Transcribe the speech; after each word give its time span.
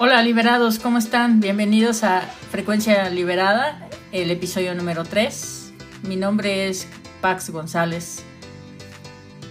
Hola 0.00 0.22
liberados, 0.22 0.78
¿cómo 0.78 0.98
están? 0.98 1.40
Bienvenidos 1.40 2.04
a 2.04 2.20
Frecuencia 2.52 3.10
Liberada, 3.10 3.88
el 4.12 4.30
episodio 4.30 4.72
número 4.76 5.02
3. 5.02 5.72
Mi 6.04 6.14
nombre 6.14 6.68
es 6.68 6.86
Pax 7.20 7.50
González. 7.50 8.22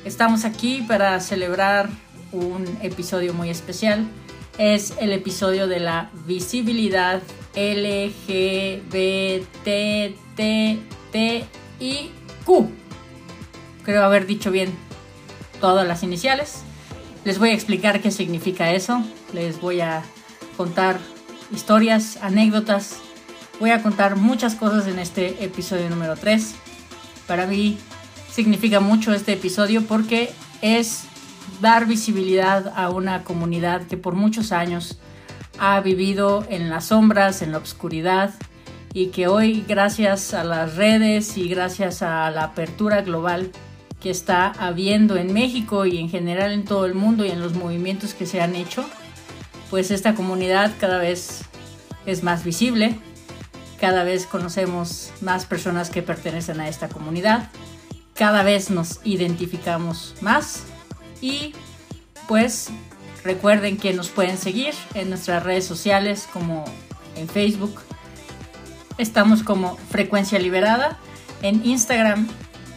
Estamos 0.05 0.45
aquí 0.45 0.85
para 0.87 1.19
celebrar 1.19 1.89
un 2.31 2.65
episodio 2.81 3.33
muy 3.33 3.49
especial. 3.49 4.07
Es 4.57 4.93
el 5.01 5.11
episodio 5.11 5.67
de 5.67 5.81
la 5.81 6.11
visibilidad 6.25 7.21
LGBTTIQ. 7.53 8.87
Creo 13.83 14.03
haber 14.05 14.25
dicho 14.25 14.49
bien 14.49 14.73
todas 15.59 15.85
las 15.85 16.03
iniciales. 16.03 16.61
Les 17.25 17.37
voy 17.37 17.49
a 17.49 17.53
explicar 17.53 17.99
qué 18.01 18.11
significa 18.11 18.71
eso. 18.71 19.03
Les 19.33 19.59
voy 19.59 19.81
a 19.81 20.03
contar 20.57 20.99
historias, 21.53 22.17
anécdotas. 22.21 22.97
Voy 23.59 23.69
a 23.69 23.81
contar 23.81 24.17
muchas 24.17 24.55
cosas 24.55 24.87
en 24.87 24.99
este 24.99 25.43
episodio 25.43 25.89
número 25.89 26.15
3. 26.15 26.55
Para 27.27 27.45
mí 27.45 27.77
significa 28.31 28.79
mucho 28.79 29.13
este 29.13 29.33
episodio 29.33 29.83
porque 29.85 30.31
es 30.61 31.03
dar 31.61 31.85
visibilidad 31.85 32.73
a 32.75 32.89
una 32.89 33.23
comunidad 33.23 33.83
que 33.87 33.97
por 33.97 34.15
muchos 34.15 34.51
años 34.51 34.97
ha 35.59 35.79
vivido 35.79 36.45
en 36.49 36.69
las 36.69 36.85
sombras, 36.85 37.41
en 37.41 37.51
la 37.51 37.59
oscuridad 37.59 38.33
y 38.93 39.07
que 39.07 39.27
hoy 39.27 39.63
gracias 39.67 40.33
a 40.33 40.43
las 40.43 40.75
redes 40.75 41.37
y 41.37 41.47
gracias 41.47 42.01
a 42.01 42.29
la 42.31 42.43
apertura 42.43 43.01
global 43.01 43.51
que 44.01 44.09
está 44.09 44.51
habiendo 44.51 45.17
en 45.17 45.33
México 45.33 45.85
y 45.85 45.97
en 45.97 46.09
general 46.09 46.51
en 46.51 46.65
todo 46.65 46.85
el 46.85 46.93
mundo 46.93 47.25
y 47.25 47.29
en 47.29 47.41
los 47.41 47.53
movimientos 47.55 48.13
que 48.13 48.25
se 48.25 48.41
han 48.41 48.55
hecho, 48.55 48.85
pues 49.69 49.91
esta 49.91 50.15
comunidad 50.15 50.71
cada 50.79 50.97
vez 50.97 51.41
es 52.05 52.23
más 52.23 52.43
visible, 52.43 52.99
cada 53.79 54.03
vez 54.03 54.25
conocemos 54.25 55.11
más 55.21 55.45
personas 55.45 55.89
que 55.89 56.01
pertenecen 56.01 56.59
a 56.59 56.67
esta 56.67 56.89
comunidad, 56.89 57.49
cada 58.13 58.43
vez 58.43 58.69
nos 58.69 58.99
identificamos 59.03 60.15
más 60.21 60.63
y 61.21 61.53
pues 62.27 62.69
recuerden 63.23 63.77
que 63.77 63.93
nos 63.93 64.09
pueden 64.09 64.37
seguir 64.37 64.73
en 64.93 65.09
nuestras 65.09 65.43
redes 65.43 65.65
sociales 65.65 66.27
como 66.31 66.65
en 67.15 67.27
Facebook. 67.27 67.81
Estamos 68.97 69.43
como 69.43 69.77
Frecuencia 69.89 70.39
Liberada, 70.39 70.97
en 71.41 71.63
Instagram 71.65 72.27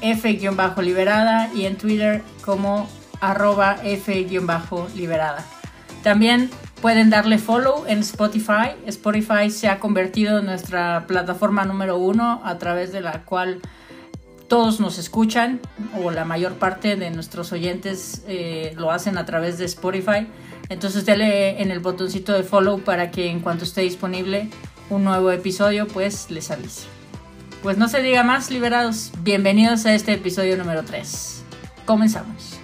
F-liberada 0.02 1.50
y 1.54 1.66
en 1.66 1.76
Twitter 1.76 2.22
como 2.44 2.88
arroba 3.20 3.78
F-liberada. 3.84 5.44
También 6.02 6.50
Pueden 6.80 7.10
darle 7.10 7.36
follow 7.36 7.84
en 7.86 7.98
Spotify. 7.98 8.70
Spotify 8.86 9.50
se 9.50 9.68
ha 9.68 9.78
convertido 9.78 10.38
en 10.38 10.46
nuestra 10.46 11.04
plataforma 11.06 11.66
número 11.66 11.98
uno 11.98 12.40
a 12.42 12.56
través 12.56 12.90
de 12.90 13.02
la 13.02 13.24
cual 13.24 13.60
todos 14.48 14.80
nos 14.80 14.98
escuchan 14.98 15.60
o 16.02 16.10
la 16.10 16.24
mayor 16.24 16.54
parte 16.54 16.96
de 16.96 17.10
nuestros 17.10 17.52
oyentes 17.52 18.24
eh, 18.26 18.72
lo 18.78 18.90
hacen 18.90 19.18
a 19.18 19.26
través 19.26 19.58
de 19.58 19.66
Spotify. 19.66 20.26
Entonces 20.70 21.04
denle 21.04 21.60
en 21.60 21.70
el 21.70 21.80
botoncito 21.80 22.32
de 22.32 22.44
follow 22.44 22.80
para 22.80 23.10
que 23.10 23.28
en 23.28 23.40
cuanto 23.40 23.64
esté 23.64 23.82
disponible 23.82 24.48
un 24.88 25.04
nuevo 25.04 25.30
episodio 25.32 25.86
pues 25.86 26.30
les 26.30 26.50
avise. 26.50 26.86
Pues 27.62 27.76
no 27.76 27.88
se 27.88 28.00
diga 28.00 28.22
más 28.22 28.50
liberados, 28.50 29.12
bienvenidos 29.22 29.84
a 29.84 29.92
este 29.92 30.14
episodio 30.14 30.56
número 30.56 30.82
3. 30.82 31.44
Comenzamos. 31.84 32.59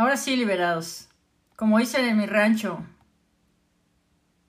Ahora 0.00 0.16
sí, 0.16 0.34
liberados. 0.34 1.10
Como 1.56 1.78
dicen 1.78 2.06
en 2.06 2.16
mi 2.16 2.24
rancho. 2.24 2.82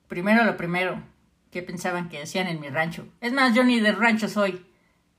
Primero 0.08 0.46
lo 0.46 0.56
primero. 0.56 1.04
¿Qué 1.52 1.62
pensaban 1.62 2.08
que 2.08 2.20
decían 2.20 2.48
en 2.48 2.62
mi 2.62 2.70
rancho? 2.70 3.06
Es 3.20 3.34
más, 3.34 3.54
yo 3.54 3.66
ni 3.66 3.82
de 3.82 3.92
rancho 3.92 4.30
soy. 4.30 4.66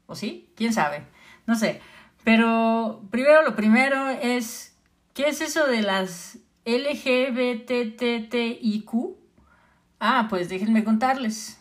¿O 0.06 0.14
sí? 0.14 0.50
¿Quién 0.56 0.72
sabe? 0.72 1.02
No 1.46 1.54
sé. 1.54 1.82
Pero 2.24 3.06
primero 3.10 3.42
lo 3.42 3.54
primero 3.54 4.08
es. 4.08 4.74
¿Qué 5.12 5.28
es 5.28 5.42
eso 5.42 5.66
de 5.66 5.82
las 5.82 6.38
LGBTTIQ? 6.64 7.60
Ah, 10.00 10.28
pues 10.30 10.48
déjenme 10.48 10.82
contarles. 10.82 11.60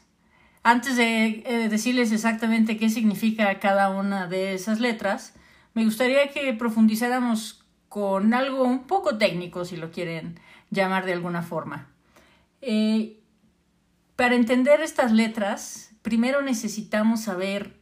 Antes 0.64 0.96
de 0.96 1.44
eh, 1.46 1.68
decirles 1.68 2.14
exactamente 2.14 2.78
qué 2.78 2.90
significa 2.90 3.60
cada 3.60 3.90
una 3.90 4.28
de 4.28 4.54
esas 4.54 4.80
letras, 4.80 5.34
me 5.74 5.84
gustaría 5.84 6.32
que 6.32 6.54
profundizáramos 6.54 7.61
con 7.92 8.34
algo 8.34 8.64
un 8.64 8.88
poco 8.88 9.18
técnico, 9.18 9.66
si 9.66 9.76
lo 9.76 9.92
quieren 9.92 10.40
llamar 10.70 11.06
de 11.06 11.12
alguna 11.12 11.42
forma. 11.42 11.90
Eh, 12.62 13.20
para 14.16 14.36
entender 14.36 14.80
estas 14.80 15.12
letras, 15.12 15.92
primero 16.02 16.42
necesitamos 16.42 17.20
saber 17.20 17.76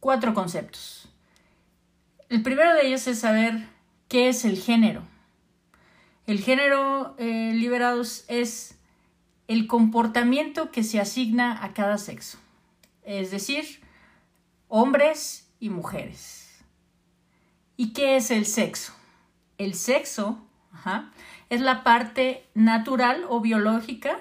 cuatro 0.00 0.34
conceptos. 0.34 1.08
El 2.28 2.42
primero 2.42 2.74
de 2.74 2.88
ellos 2.88 3.06
es 3.06 3.20
saber 3.20 3.66
qué 4.06 4.28
es 4.28 4.44
el 4.44 4.58
género. 4.58 5.00
El 6.26 6.40
género 6.40 7.16
eh, 7.16 7.52
liberados 7.54 8.26
es 8.28 8.78
el 9.48 9.66
comportamiento 9.66 10.70
que 10.70 10.82
se 10.82 11.00
asigna 11.00 11.64
a 11.64 11.72
cada 11.72 11.96
sexo, 11.96 12.36
es 13.02 13.30
decir, 13.30 13.80
hombres 14.68 15.50
y 15.58 15.70
mujeres. 15.70 16.45
¿Y 17.76 17.92
qué 17.92 18.16
es 18.16 18.30
el 18.30 18.46
sexo? 18.46 18.92
El 19.58 19.74
sexo 19.74 20.38
es 21.50 21.60
la 21.60 21.82
parte 21.82 22.46
natural 22.54 23.24
o 23.28 23.40
biológica, 23.40 24.20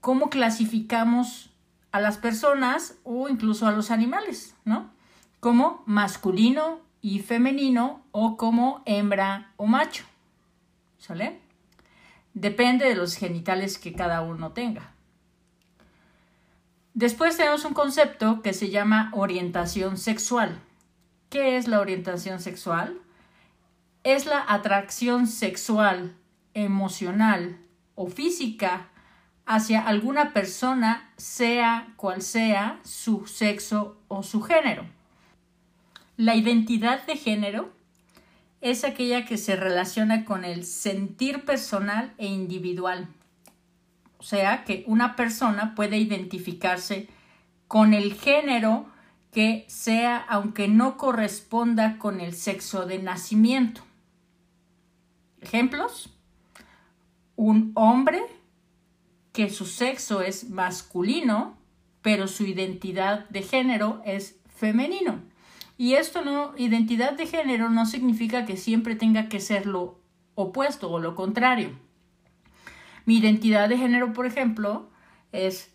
cómo 0.00 0.30
clasificamos 0.30 1.50
a 1.92 2.00
las 2.00 2.18
personas 2.18 2.96
o 3.04 3.28
incluso 3.28 3.66
a 3.66 3.72
los 3.72 3.90
animales, 3.90 4.54
¿no? 4.64 4.90
Como 5.40 5.82
masculino 5.86 6.80
y 7.02 7.20
femenino 7.20 8.02
o 8.12 8.36
como 8.36 8.82
hembra 8.86 9.52
o 9.56 9.66
macho. 9.66 10.04
¿Sale? 10.98 11.40
Depende 12.34 12.86
de 12.86 12.94
los 12.94 13.16
genitales 13.16 13.78
que 13.78 13.92
cada 13.92 14.22
uno 14.22 14.52
tenga. 14.52 14.92
Después 16.94 17.36
tenemos 17.36 17.64
un 17.64 17.72
concepto 17.72 18.42
que 18.42 18.52
se 18.52 18.70
llama 18.70 19.10
orientación 19.14 19.96
sexual. 19.96 20.60
¿Qué 21.30 21.56
es 21.56 21.68
la 21.68 21.78
orientación 21.78 22.40
sexual? 22.40 22.98
Es 24.02 24.26
la 24.26 24.44
atracción 24.48 25.28
sexual, 25.28 26.16
emocional 26.54 27.56
o 27.94 28.08
física 28.08 28.88
hacia 29.46 29.80
alguna 29.80 30.32
persona, 30.32 31.12
sea 31.16 31.92
cual 31.94 32.22
sea 32.22 32.80
su 32.82 33.28
sexo 33.28 33.96
o 34.08 34.24
su 34.24 34.42
género. 34.42 34.84
La 36.16 36.34
identidad 36.34 37.06
de 37.06 37.16
género 37.16 37.70
es 38.60 38.82
aquella 38.82 39.24
que 39.24 39.38
se 39.38 39.54
relaciona 39.54 40.24
con 40.24 40.44
el 40.44 40.64
sentir 40.64 41.44
personal 41.44 42.12
e 42.18 42.26
individual. 42.26 43.06
O 44.18 44.24
sea, 44.24 44.64
que 44.64 44.82
una 44.88 45.14
persona 45.14 45.76
puede 45.76 45.96
identificarse 45.98 47.08
con 47.68 47.94
el 47.94 48.14
género 48.14 48.89
que 49.32 49.64
sea 49.68 50.16
aunque 50.16 50.68
no 50.68 50.96
corresponda 50.96 51.98
con 51.98 52.20
el 52.20 52.34
sexo 52.34 52.86
de 52.86 52.98
nacimiento. 52.98 53.82
Ejemplos. 55.40 56.10
Un 57.36 57.72
hombre 57.74 58.20
que 59.32 59.48
su 59.48 59.64
sexo 59.64 60.20
es 60.20 60.50
masculino, 60.50 61.56
pero 62.02 62.28
su 62.28 62.44
identidad 62.44 63.28
de 63.28 63.42
género 63.42 64.02
es 64.04 64.40
femenino. 64.48 65.20
Y 65.78 65.94
esto 65.94 66.22
no, 66.22 66.52
identidad 66.58 67.12
de 67.12 67.26
género 67.26 67.70
no 67.70 67.86
significa 67.86 68.44
que 68.44 68.56
siempre 68.56 68.96
tenga 68.96 69.28
que 69.28 69.40
ser 69.40 69.64
lo 69.64 69.98
opuesto 70.34 70.90
o 70.90 70.98
lo 70.98 71.14
contrario. 71.14 71.70
Mi 73.06 73.18
identidad 73.18 73.68
de 73.68 73.78
género, 73.78 74.12
por 74.12 74.26
ejemplo, 74.26 74.90
es 75.32 75.72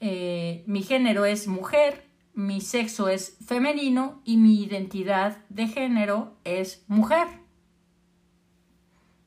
eh, 0.00 0.62
mi 0.66 0.82
género 0.82 1.24
es 1.24 1.46
mujer, 1.48 2.04
mi 2.34 2.60
sexo 2.60 3.08
es 3.08 3.36
femenino 3.44 4.20
y 4.24 4.36
mi 4.36 4.62
identidad 4.62 5.38
de 5.48 5.66
género 5.66 6.36
es 6.44 6.84
mujer. 6.86 7.26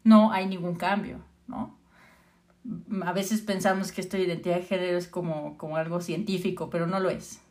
No 0.04 0.32
hay 0.32 0.48
ningún 0.48 0.76
cambio, 0.76 1.24
¿no? 1.48 1.78
A 3.04 3.12
veces 3.12 3.42
pensamos 3.42 3.92
que 3.92 4.02
esta 4.02 4.18
identidad 4.18 4.56
de 4.56 4.64
género 4.64 4.98
es 4.98 5.08
como, 5.08 5.58
como 5.58 5.78
algo 5.78 6.00
científico, 6.00 6.70
pero 6.70 6.88
no 6.88 7.00
lo 7.00 7.10
es. 7.10 7.42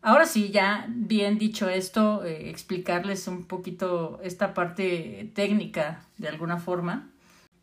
Ahora 0.00 0.26
sí, 0.26 0.50
ya 0.50 0.86
bien 0.88 1.38
dicho 1.38 1.68
esto, 1.68 2.24
eh, 2.24 2.50
explicarles 2.50 3.26
un 3.28 3.44
poquito 3.44 4.20
esta 4.22 4.54
parte 4.54 5.30
técnica 5.34 6.04
de 6.18 6.28
alguna 6.28 6.58
forma. 6.58 7.10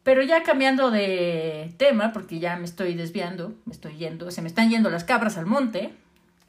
Pero 0.06 0.22
ya 0.22 0.44
cambiando 0.44 0.92
de 0.92 1.74
tema, 1.78 2.14
porque 2.14 2.38
ya 2.38 2.56
me 2.58 2.66
estoy 2.66 2.94
desviando, 2.94 3.56
me 3.66 3.74
estoy 3.74 3.98
yendo, 3.98 4.30
se 4.30 4.44
me 4.44 4.48
están 4.48 4.70
yendo 4.70 4.92
las 4.92 5.04
cabras 5.04 5.36
al 5.36 5.48
monte, 5.48 5.94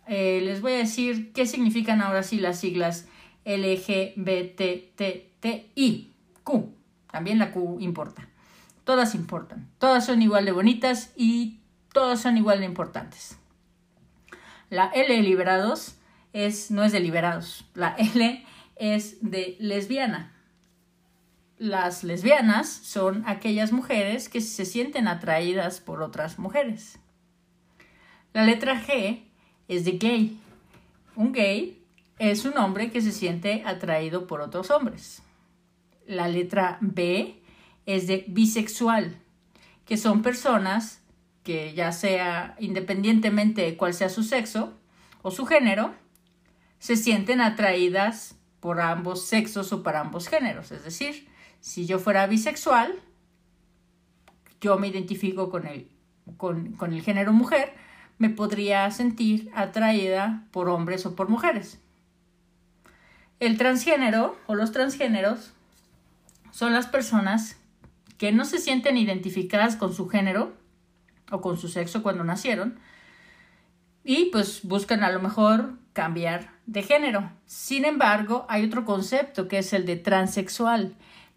eh, 0.06 0.43
les 0.44 0.61
voy 0.61 0.75
a 0.75 0.76
decir 0.76 1.32
qué 1.32 1.47
significan 1.47 2.03
ahora 2.03 2.23
sí 2.23 2.38
las 2.38 2.61
siglas 2.61 3.08
LGBTTI. 3.47 4.12
Q. 6.44 6.75
También 7.11 7.38
la 7.38 7.50
Q 7.50 7.79
importa. 7.81 8.29
Todas 8.85 9.14
importan. 9.14 9.70
Todas 9.79 10.05
son 10.05 10.20
igual 10.20 10.44
de 10.44 10.53
bonitas 10.53 11.14
y 11.17 11.61
todas 11.94 12.20
son 12.20 12.37
igual 12.37 12.61
de 12.61 12.67
importantes. 12.67 13.38
La 14.69 14.91
L 14.94 15.23
liberados 15.23 15.97
es, 16.35 16.70
no 16.70 16.85
es 16.85 16.93
de 16.93 17.00
liberados. 17.00 17.64
La 17.73 17.97
L 17.97 18.44
es 18.76 19.17
de 19.23 19.56
lesbiana. 19.61 20.35
Las 21.58 22.05
lesbianas 22.05 22.69
son 22.69 23.25
aquellas 23.26 23.73
mujeres 23.73 24.29
que 24.29 24.43
se 24.43 24.67
sienten 24.67 25.08
atraídas 25.08 25.81
por 25.81 26.03
otras 26.03 26.38
mujeres. 26.38 26.99
La 28.35 28.44
letra 28.44 28.82
G 28.85 29.23
es 29.67 29.87
de 29.87 29.93
gay. 29.93 30.38
Un 31.14 31.32
gay 31.32 31.82
es 32.19 32.44
un 32.44 32.58
hombre 32.58 32.91
que 32.91 33.00
se 33.00 33.11
siente 33.11 33.62
atraído 33.64 34.26
por 34.26 34.43
otros 34.43 34.70
hombres. 34.70 35.23
La 36.06 36.29
letra 36.29 36.76
B 36.82 37.41
es 37.87 38.06
de 38.06 38.26
bisexual, 38.29 39.17
que 39.87 39.97
son 39.97 40.20
personas 40.20 41.00
que 41.43 41.73
ya 41.73 41.93
sea 41.93 42.56
independientemente 42.58 43.62
de 43.62 43.76
cuál 43.79 43.94
sea 43.94 44.11
su 44.11 44.25
sexo 44.25 44.75
o 45.23 45.31
su 45.31 45.47
género, 45.47 45.94
se 46.81 46.97
sienten 46.97 47.41
atraídas 47.41 48.37
por 48.61 48.81
ambos 48.81 49.26
sexos 49.26 49.73
o 49.73 49.82
para 49.82 50.00
ambos 50.00 50.29
géneros. 50.29 50.70
Es 50.73 50.85
decir, 50.85 51.29
si 51.66 51.84
yo 51.84 51.98
fuera 51.98 52.28
bisexual, 52.28 52.94
yo 54.60 54.78
me 54.78 54.86
identifico 54.86 55.50
con 55.50 55.66
el, 55.66 55.88
con, 56.36 56.74
con 56.74 56.92
el 56.92 57.02
género 57.02 57.32
mujer, 57.32 57.72
me 58.18 58.30
podría 58.30 58.88
sentir 58.92 59.50
atraída 59.52 60.44
por 60.52 60.68
hombres 60.68 61.06
o 61.06 61.16
por 61.16 61.28
mujeres. 61.28 61.80
El 63.40 63.58
transgénero 63.58 64.38
o 64.46 64.54
los 64.54 64.70
transgéneros 64.70 65.54
son 66.52 66.72
las 66.72 66.86
personas 66.86 67.56
que 68.16 68.30
no 68.30 68.44
se 68.44 68.58
sienten 68.58 68.96
identificadas 68.96 69.74
con 69.74 69.92
su 69.92 70.08
género 70.08 70.52
o 71.32 71.40
con 71.40 71.58
su 71.58 71.66
sexo 71.66 72.04
cuando 72.04 72.22
nacieron 72.22 72.78
y 74.04 74.26
pues 74.26 74.60
buscan 74.62 75.02
a 75.02 75.10
lo 75.10 75.19
mejor 75.19 75.72
cambiar 75.94 76.52
de 76.66 76.84
género. 76.84 77.28
Sin 77.44 77.84
embargo, 77.84 78.46
hay 78.48 78.64
otro 78.64 78.84
concepto 78.84 79.48
que 79.48 79.58
es 79.58 79.72
el 79.72 79.84
de 79.84 79.96
transexual. 79.96 80.94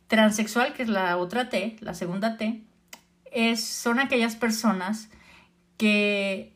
Transexual, 0.09 0.73
que 0.73 0.81
es 0.81 0.89
la 0.89 1.17
otra 1.17 1.49
T, 1.49 1.77
la 1.81 1.93
segunda 1.93 2.35
T, 2.35 2.63
es, 3.31 3.63
son 3.63 3.99
aquellas 3.99 4.35
personas 4.35 5.07
que 5.77 6.51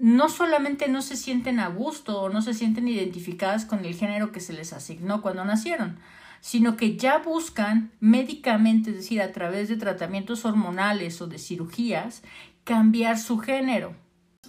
no 0.00 0.28
solamente 0.28 0.88
no 0.88 1.00
se 1.00 1.16
sienten 1.16 1.60
a 1.60 1.68
gusto 1.68 2.20
o 2.20 2.30
no 2.30 2.42
se 2.42 2.52
sienten 2.52 2.88
identificadas 2.88 3.64
con 3.64 3.84
el 3.84 3.94
género 3.94 4.32
que 4.32 4.40
se 4.40 4.52
les 4.54 4.72
asignó 4.72 5.22
cuando 5.22 5.44
nacieron, 5.44 6.00
sino 6.40 6.76
que 6.76 6.96
ya 6.96 7.18
buscan 7.18 7.92
médicamente, 8.00 8.90
es 8.90 8.96
decir, 8.96 9.22
a 9.22 9.30
través 9.30 9.68
de 9.68 9.76
tratamientos 9.76 10.44
hormonales 10.44 11.22
o 11.22 11.28
de 11.28 11.38
cirugías, 11.38 12.24
cambiar 12.64 13.20
su 13.20 13.38
género. 13.38 13.94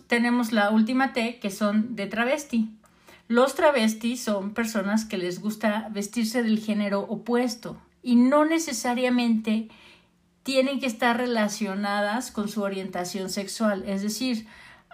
Tenemos 0.08 0.52
la 0.52 0.72
última 0.72 1.14
T, 1.14 1.38
que 1.38 1.52
son 1.52 1.96
de 1.96 2.08
travesti. 2.08 2.72
Los 3.28 3.54
travestis 3.54 4.24
son 4.24 4.56
personas 4.56 5.06
que 5.06 5.20
les 5.20 5.42
gusta 5.42 5.90
vestirse 5.92 6.42
del 6.42 6.58
género 6.58 7.02
opuesto 7.02 7.80
y 8.02 8.16
no 8.16 8.46
necesariamente 8.46 9.70
tienen 10.44 10.80
que 10.80 10.88
estar 10.88 11.18
relacionadas 11.18 12.32
con 12.32 12.50
su 12.50 12.64
orientación 12.64 13.30
sexual. 13.30 13.84
Es 13.88 14.02
decir, 14.02 14.48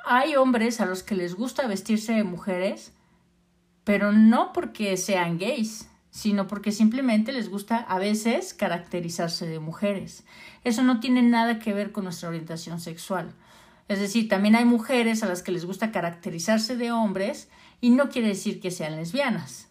hay 0.06 0.36
hombres 0.36 0.82
a 0.82 0.86
los 0.86 1.04
que 1.04 1.16
les 1.16 1.36
gusta 1.36 1.68
vestirse 1.68 2.14
de 2.14 2.24
mujeres, 2.24 2.94
pero 3.84 4.12
no 4.12 4.52
porque 4.54 4.98
sean 4.98 5.38
gays, 5.38 5.90
sino 6.10 6.48
porque 6.48 6.72
simplemente 6.72 7.32
les 7.32 7.50
gusta 7.50 7.78
a 7.78 8.00
veces 8.00 8.54
caracterizarse 8.54 9.48
de 9.48 9.60
mujeres. 9.60 10.26
Eso 10.64 10.84
no 10.84 11.00
tiene 11.00 11.22
nada 11.22 11.60
que 11.60 11.74
ver 11.74 11.92
con 11.92 12.06
nuestra 12.06 12.30
orientación 12.30 12.80
sexual. 12.80 13.34
Es 13.88 14.00
decir, 14.00 14.28
también 14.28 14.56
hay 14.56 14.66
mujeres 14.66 15.24
a 15.24 15.28
las 15.28 15.44
que 15.44 15.52
les 15.52 15.66
gusta 15.66 15.92
caracterizarse 15.92 16.76
de 16.76 16.92
hombres 16.92 17.50
y 17.80 17.92
no 17.92 18.10
quiere 18.10 18.30
decir 18.30 18.60
que 18.60 18.72
sean 18.72 18.96
lesbianas. 18.96 19.67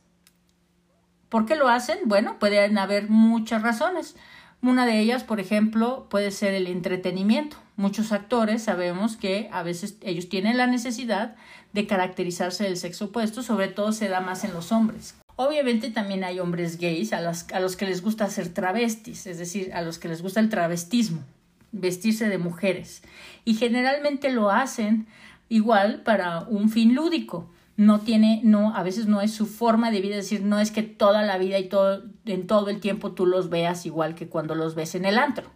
¿Por 1.36 1.44
qué 1.44 1.54
lo 1.54 1.68
hacen? 1.68 1.98
Bueno, 2.06 2.38
pueden 2.38 2.78
haber 2.78 3.10
muchas 3.10 3.60
razones. 3.60 4.16
Una 4.62 4.86
de 4.86 5.00
ellas, 5.00 5.22
por 5.22 5.38
ejemplo, 5.38 6.06
puede 6.08 6.30
ser 6.30 6.54
el 6.54 6.66
entretenimiento. 6.66 7.58
Muchos 7.76 8.10
actores 8.10 8.62
sabemos 8.62 9.18
que 9.18 9.50
a 9.52 9.62
veces 9.62 9.98
ellos 10.00 10.30
tienen 10.30 10.56
la 10.56 10.66
necesidad 10.66 11.36
de 11.74 11.86
caracterizarse 11.86 12.64
del 12.64 12.78
sexo 12.78 13.04
opuesto, 13.04 13.42
sobre 13.42 13.68
todo 13.68 13.92
se 13.92 14.08
da 14.08 14.22
más 14.22 14.44
en 14.44 14.54
los 14.54 14.72
hombres. 14.72 15.14
Obviamente 15.36 15.90
también 15.90 16.24
hay 16.24 16.40
hombres 16.40 16.78
gays 16.78 17.12
a, 17.12 17.20
los 17.20 17.76
que 17.76 17.84
les 17.84 18.00
gusta 18.00 18.30
ser 18.30 18.54
travestis, 18.54 19.26
es 19.26 19.36
decir, 19.36 19.74
a 19.74 19.82
los 19.82 19.98
que 19.98 20.08
les 20.08 20.22
gusta 20.22 20.40
el 20.40 20.48
travestismo, 20.48 21.22
vestirse 21.70 22.30
de 22.30 22.38
mujeres. 22.38 23.02
Y 23.44 23.56
generalmente 23.56 24.30
lo 24.30 24.50
hacen 24.50 25.06
igual 25.50 26.00
para 26.00 26.40
un 26.48 26.70
fin 26.70 26.94
lúdico. 26.94 27.50
No 27.76 28.00
tiene, 28.00 28.40
no, 28.42 28.74
a 28.74 28.82
veces 28.82 29.06
no 29.06 29.20
es 29.20 29.32
su 29.32 29.46
forma 29.46 29.90
de 29.90 30.00
vida, 30.00 30.16
es 30.16 30.24
decir, 30.24 30.42
no 30.42 30.58
es 30.58 30.70
que 30.70 30.82
toda 30.82 31.22
la 31.22 31.36
vida 31.36 31.58
y 31.58 31.68
todo, 31.68 32.04
en 32.24 32.46
todo 32.46 32.70
el 32.70 32.80
tiempo 32.80 33.12
tú 33.12 33.26
los 33.26 33.50
veas 33.50 33.84
igual 33.84 34.14
que 34.14 34.28
cuando 34.28 34.54
los 34.54 34.74
ves 34.74 34.94
en 34.94 35.04
el 35.04 35.18
antro, 35.18 35.50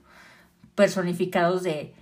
personificados 0.74 1.62
de 1.62 1.94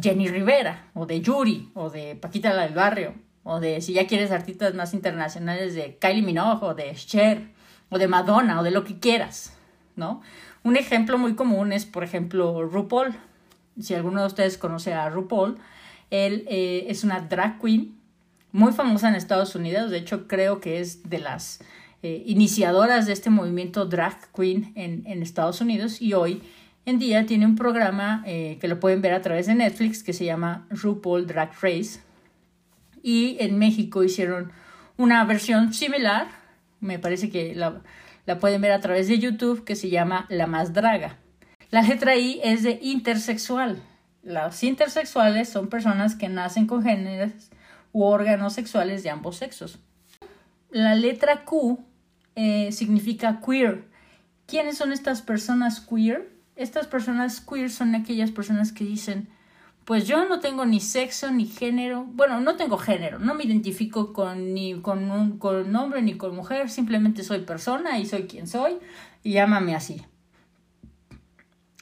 Jenny 0.00 0.28
Rivera, 0.28 0.90
o 0.94 1.06
de 1.06 1.20
Yuri, 1.20 1.70
o 1.74 1.88
de 1.88 2.16
Paquita 2.16 2.52
la 2.52 2.64
del 2.64 2.74
Barrio, 2.74 3.14
o 3.44 3.60
de 3.60 3.80
si 3.80 3.92
ya 3.92 4.06
quieres 4.06 4.32
artistas 4.32 4.74
más 4.74 4.94
internacionales 4.94 5.74
de 5.74 5.96
Kylie 5.98 6.22
Minogue 6.22 6.66
o 6.66 6.74
de 6.74 6.94
Cher 6.94 7.48
o 7.90 7.98
de 7.98 8.08
Madonna 8.08 8.60
o 8.60 8.62
de 8.62 8.70
lo 8.70 8.84
que 8.84 8.98
quieras, 8.98 9.56
¿no? 9.96 10.22
Un 10.62 10.76
ejemplo 10.76 11.18
muy 11.18 11.34
común 11.34 11.72
es, 11.72 11.84
por 11.84 12.02
ejemplo, 12.04 12.62
RuPaul. 12.62 13.14
Si 13.78 13.94
alguno 13.94 14.22
de 14.22 14.26
ustedes 14.26 14.56
conoce 14.56 14.94
a 14.94 15.10
RuPaul, 15.10 15.58
él 16.10 16.46
eh, 16.48 16.86
es 16.88 17.04
una 17.04 17.20
drag 17.20 17.60
queen 17.60 17.98
muy 18.54 18.72
famosa 18.72 19.08
en 19.08 19.16
Estados 19.16 19.56
Unidos, 19.56 19.90
de 19.90 19.98
hecho 19.98 20.28
creo 20.28 20.60
que 20.60 20.78
es 20.78 21.10
de 21.10 21.18
las 21.18 21.58
eh, 22.04 22.22
iniciadoras 22.24 23.04
de 23.04 23.12
este 23.12 23.28
movimiento 23.28 23.84
drag 23.84 24.30
queen 24.32 24.70
en, 24.76 25.02
en, 25.08 25.24
Estados 25.24 25.60
Unidos 25.60 26.00
y 26.00 26.14
hoy 26.14 26.40
en 26.86 27.00
día 27.00 27.26
tiene 27.26 27.46
un 27.46 27.56
programa 27.56 28.22
eh, 28.26 28.58
que 28.60 28.68
lo 28.68 28.78
pueden 28.78 29.02
ver 29.02 29.12
a 29.12 29.22
través 29.22 29.48
de 29.48 29.56
Netflix 29.56 30.04
que 30.04 30.12
se 30.12 30.24
llama 30.24 30.68
RuPaul 30.70 31.26
Drag 31.26 31.50
Race 31.60 31.98
y 33.02 33.36
en 33.40 33.58
México 33.58 34.04
hicieron 34.04 34.52
una 34.96 35.24
versión 35.24 35.74
similar, 35.74 36.28
me 36.78 37.00
parece 37.00 37.30
que 37.30 37.56
la, 37.56 37.82
la 38.24 38.38
pueden 38.38 38.60
ver 38.60 38.70
a 38.70 38.80
través 38.80 39.08
de 39.08 39.18
YouTube, 39.18 39.64
que 39.64 39.74
se 39.74 39.90
llama 39.90 40.26
La 40.28 40.46
Más 40.46 40.72
Draga. 40.72 41.18
La 41.70 41.82
letra 41.82 42.14
I 42.14 42.40
es 42.44 42.62
de 42.62 42.78
intersexual. 42.80 43.82
Los 44.22 44.62
intersexuales 44.62 45.48
son 45.48 45.66
personas 45.66 46.14
que 46.14 46.28
nacen 46.28 46.68
con 46.68 46.84
géneros 46.84 47.50
u 47.94 48.04
órganos 48.04 48.52
sexuales 48.52 49.02
de 49.02 49.08
ambos 49.08 49.36
sexos. 49.36 49.78
La 50.70 50.94
letra 50.94 51.46
Q 51.46 51.78
eh, 52.34 52.70
significa 52.72 53.40
queer. 53.40 53.88
¿Quiénes 54.46 54.76
son 54.76 54.92
estas 54.92 55.22
personas 55.22 55.80
queer? 55.80 56.30
Estas 56.56 56.86
personas 56.86 57.40
queer 57.40 57.70
son 57.70 57.94
aquellas 57.94 58.30
personas 58.30 58.72
que 58.72 58.84
dicen 58.84 59.28
pues 59.84 60.06
yo 60.06 60.26
no 60.26 60.40
tengo 60.40 60.64
ni 60.64 60.80
sexo 60.80 61.30
ni 61.30 61.46
género, 61.46 62.04
bueno, 62.06 62.40
no 62.40 62.56
tengo 62.56 62.78
género, 62.78 63.18
no 63.18 63.34
me 63.34 63.44
identifico 63.44 64.12
con 64.12 64.54
ni 64.54 64.80
con 64.80 65.10
un 65.10 65.38
con 65.38 65.74
hombre 65.76 66.00
ni 66.00 66.16
con 66.16 66.34
mujer, 66.34 66.70
simplemente 66.70 67.22
soy 67.22 67.40
persona 67.40 67.98
y 67.98 68.06
soy 68.06 68.24
quien 68.24 68.46
soy 68.46 68.78
y 69.22 69.32
llámame 69.32 69.74
así. 69.74 70.02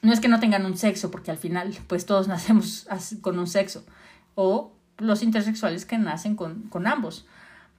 No 0.01 0.11
es 0.11 0.19
que 0.19 0.27
no 0.27 0.41
tengan 0.41 0.65
un 0.65 0.77
sexo, 0.77 1.11
porque 1.11 1.31
al 1.31 1.37
final 1.37 1.73
pues 1.87 2.05
todos 2.05 2.27
nacemos 2.27 2.87
con 3.21 3.39
un 3.39 3.47
sexo, 3.47 3.85
o 4.35 4.73
los 4.97 5.23
intersexuales 5.23 5.85
que 5.85 5.97
nacen 5.97 6.35
con, 6.35 6.63
con 6.69 6.87
ambos, 6.87 7.25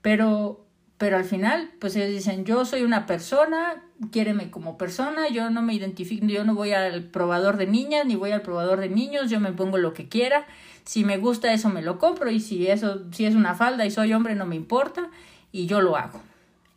pero 0.01 0.65
pero 0.97 1.17
al 1.17 1.25
final, 1.25 1.71
pues 1.79 1.95
ellos 1.97 2.09
dicen, 2.09 2.45
yo 2.45 2.63
soy 2.63 2.83
una 2.83 3.05
persona, 3.05 3.83
quiéreme 4.11 4.49
como 4.49 4.77
persona, 4.77 5.27
yo 5.27 5.49
no 5.49 5.61
me 5.61 5.73
identifico, 5.73 6.25
yo 6.25 6.45
no 6.45 6.55
voy 6.55 6.71
al 6.71 7.03
probador 7.03 7.57
de 7.57 7.67
niñas, 7.67 8.05
ni 8.05 8.15
voy 8.15 8.31
al 8.31 8.41
probador 8.41 8.79
de 8.79 8.87
niños, 8.87 9.29
yo 9.29 9.41
me 9.41 9.51
pongo 9.51 9.77
lo 9.77 9.93
que 9.93 10.07
quiera, 10.07 10.47
si 10.85 11.03
me 11.03 11.17
gusta 11.17 11.51
eso 11.51 11.67
me 11.67 11.81
lo 11.81 11.99
compro, 11.99 12.31
y 12.31 12.39
si 12.39 12.67
eso, 12.67 13.03
si 13.11 13.25
es 13.25 13.35
una 13.35 13.55
falda 13.55 13.85
y 13.85 13.91
soy 13.91 14.13
hombre 14.13 14.35
no 14.35 14.45
me 14.45 14.55
importa, 14.55 15.09
y 15.51 15.65
yo 15.65 15.81
lo 15.81 15.97
hago. 15.97 16.21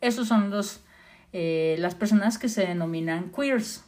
Esos 0.01 0.27
son 0.27 0.49
los, 0.49 0.81
eh, 1.31 1.77
las 1.79 1.95
personas 1.95 2.37
que 2.37 2.49
se 2.49 2.67
denominan 2.67 3.31
queers. 3.31 3.85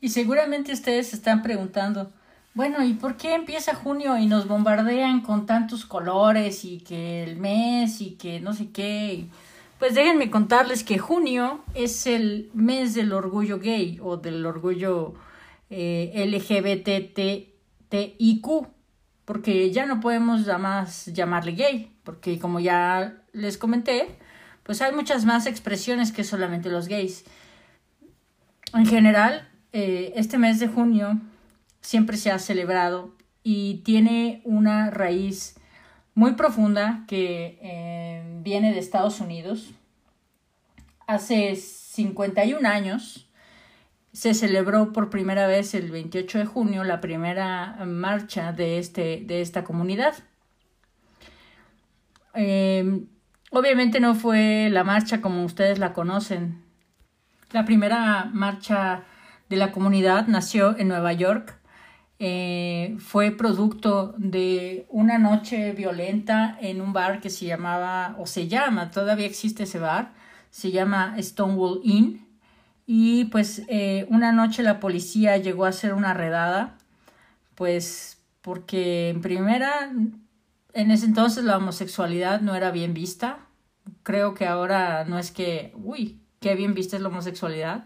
Y 0.00 0.10
seguramente 0.10 0.72
ustedes 0.72 1.08
se 1.08 1.16
están 1.16 1.42
preguntando, 1.42 2.12
Bueno, 2.54 2.84
¿y 2.84 2.92
por 2.92 3.16
qué 3.16 3.34
empieza 3.34 3.74
junio 3.74 4.18
y 4.18 4.26
nos 4.26 4.46
bombardean 4.46 5.22
con 5.22 5.46
tantos 5.46 5.86
colores 5.86 6.66
y 6.66 6.80
que 6.80 7.22
el 7.24 7.36
mes 7.36 8.02
y 8.02 8.10
que 8.16 8.40
no 8.40 8.52
sé 8.52 8.70
qué? 8.70 9.24
Pues 9.78 9.94
déjenme 9.94 10.30
contarles 10.30 10.84
que 10.84 10.98
junio 10.98 11.64
es 11.72 12.06
el 12.06 12.50
mes 12.52 12.92
del 12.92 13.14
orgullo 13.14 13.58
gay 13.58 13.98
o 14.02 14.18
del 14.18 14.44
orgullo 14.44 15.14
eh, 15.70 16.12
LGBTTIQ, 16.26 17.46
porque 19.24 19.70
ya 19.70 19.86
no 19.86 20.00
podemos 20.00 20.46
más 20.60 21.06
llamarle 21.06 21.52
gay, 21.52 21.96
porque 22.04 22.38
como 22.38 22.60
ya 22.60 23.16
les 23.32 23.56
comenté, 23.56 24.18
pues 24.62 24.82
hay 24.82 24.94
muchas 24.94 25.24
más 25.24 25.46
expresiones 25.46 26.12
que 26.12 26.22
solamente 26.22 26.68
los 26.68 26.86
gays. 26.86 27.24
En 28.74 28.84
general, 28.84 29.48
eh, 29.72 30.12
este 30.16 30.36
mes 30.36 30.60
de 30.60 30.68
junio 30.68 31.18
siempre 31.82 32.16
se 32.16 32.30
ha 32.30 32.38
celebrado 32.38 33.14
y 33.42 33.78
tiene 33.84 34.40
una 34.44 34.90
raíz 34.90 35.56
muy 36.14 36.32
profunda 36.34 37.04
que 37.06 37.58
eh, 37.60 38.22
viene 38.42 38.72
de 38.72 38.78
Estados 38.78 39.20
Unidos. 39.20 39.72
Hace 41.06 41.56
51 41.56 42.66
años 42.66 43.28
se 44.12 44.34
celebró 44.34 44.92
por 44.92 45.10
primera 45.10 45.46
vez 45.46 45.74
el 45.74 45.90
28 45.90 46.38
de 46.38 46.46
junio 46.46 46.84
la 46.84 47.00
primera 47.00 47.76
marcha 47.86 48.52
de, 48.52 48.78
este, 48.78 49.22
de 49.24 49.40
esta 49.40 49.64
comunidad. 49.64 50.14
Em, 52.34 53.06
obviamente 53.50 54.00
no 54.00 54.14
fue 54.14 54.68
la 54.70 54.84
marcha 54.84 55.20
como 55.20 55.44
ustedes 55.44 55.78
la 55.78 55.92
conocen. 55.92 56.62
La 57.52 57.64
primera 57.64 58.30
marcha 58.32 59.04
de 59.48 59.56
la 59.56 59.72
comunidad 59.72 60.26
nació 60.28 60.78
en 60.78 60.88
Nueva 60.88 61.12
York 61.12 61.61
eh, 62.24 62.94
fue 63.00 63.32
producto 63.32 64.14
de 64.16 64.86
una 64.90 65.18
noche 65.18 65.72
violenta 65.72 66.56
en 66.60 66.80
un 66.80 66.92
bar 66.92 67.20
que 67.20 67.30
se 67.30 67.46
llamaba, 67.46 68.14
o 68.16 68.26
se 68.26 68.46
llama, 68.46 68.92
todavía 68.92 69.26
existe 69.26 69.64
ese 69.64 69.80
bar, 69.80 70.12
se 70.48 70.70
llama 70.70 71.16
Stonewall 71.18 71.80
Inn. 71.82 72.28
Y 72.86 73.24
pues 73.24 73.64
eh, 73.66 74.06
una 74.08 74.30
noche 74.30 74.62
la 74.62 74.78
policía 74.78 75.36
llegó 75.36 75.64
a 75.64 75.70
hacer 75.70 75.94
una 75.94 76.14
redada, 76.14 76.78
pues 77.56 78.22
porque 78.40 79.08
en 79.08 79.20
primera, 79.20 79.90
en 80.74 80.90
ese 80.92 81.06
entonces 81.06 81.42
la 81.42 81.56
homosexualidad 81.56 82.40
no 82.40 82.54
era 82.54 82.70
bien 82.70 82.94
vista. 82.94 83.48
Creo 84.04 84.34
que 84.34 84.46
ahora 84.46 85.04
no 85.06 85.18
es 85.18 85.32
que, 85.32 85.72
uy, 85.74 86.20
qué 86.38 86.54
bien 86.54 86.74
vista 86.74 86.94
es 86.94 87.02
la 87.02 87.08
homosexualidad, 87.08 87.84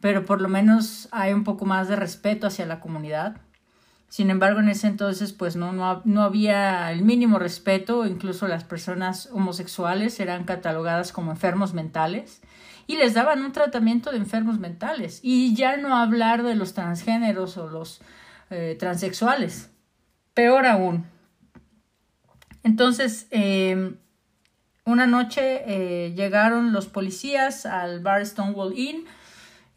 pero 0.00 0.24
por 0.24 0.40
lo 0.40 0.48
menos 0.48 1.08
hay 1.12 1.32
un 1.32 1.44
poco 1.44 1.66
más 1.66 1.86
de 1.86 1.94
respeto 1.94 2.48
hacia 2.48 2.66
la 2.66 2.80
comunidad. 2.80 3.40
Sin 4.10 4.28
embargo, 4.28 4.58
en 4.58 4.68
ese 4.68 4.88
entonces, 4.88 5.32
pues 5.32 5.54
no, 5.54 5.72
no, 5.72 6.22
había 6.22 6.90
el 6.90 7.02
mínimo 7.02 7.38
respeto, 7.38 8.04
incluso 8.06 8.48
las 8.48 8.64
personas 8.64 9.28
homosexuales 9.30 10.18
eran 10.18 10.42
catalogadas 10.42 11.12
como 11.12 11.30
enfermos 11.30 11.74
mentales 11.74 12.42
y 12.88 12.96
les 12.96 13.14
daban 13.14 13.44
un 13.44 13.52
tratamiento 13.52 14.10
de 14.10 14.16
enfermos 14.16 14.58
mentales. 14.58 15.20
Y 15.22 15.54
ya 15.54 15.76
no 15.76 15.96
hablar 15.96 16.42
de 16.42 16.56
los 16.56 16.74
transgéneros 16.74 17.56
o 17.56 17.68
los 17.68 18.00
eh, 18.50 18.76
transexuales. 18.80 19.70
Peor 20.34 20.66
aún. 20.66 21.06
Entonces, 22.64 23.28
em, 23.30 23.94
una 24.84 25.06
noche 25.06 25.62
eh, 25.66 26.14
llegaron 26.16 26.72
los 26.72 26.88
policías 26.88 27.64
al 27.64 28.00
bar 28.00 28.26
Stonewall 28.26 28.76
Inn, 28.76 29.04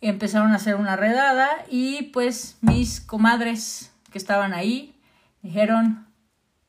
empezaron 0.02 0.54
a 0.54 0.56
hacer 0.56 0.74
una 0.74 0.96
redada 0.96 1.50
y 1.70 2.10
pues 2.13 2.58
mis 2.62 3.00
comadres 3.00 3.93
que 4.13 4.20
estaban 4.20 4.53
ahí 4.53 4.96
dijeron, 5.41 6.08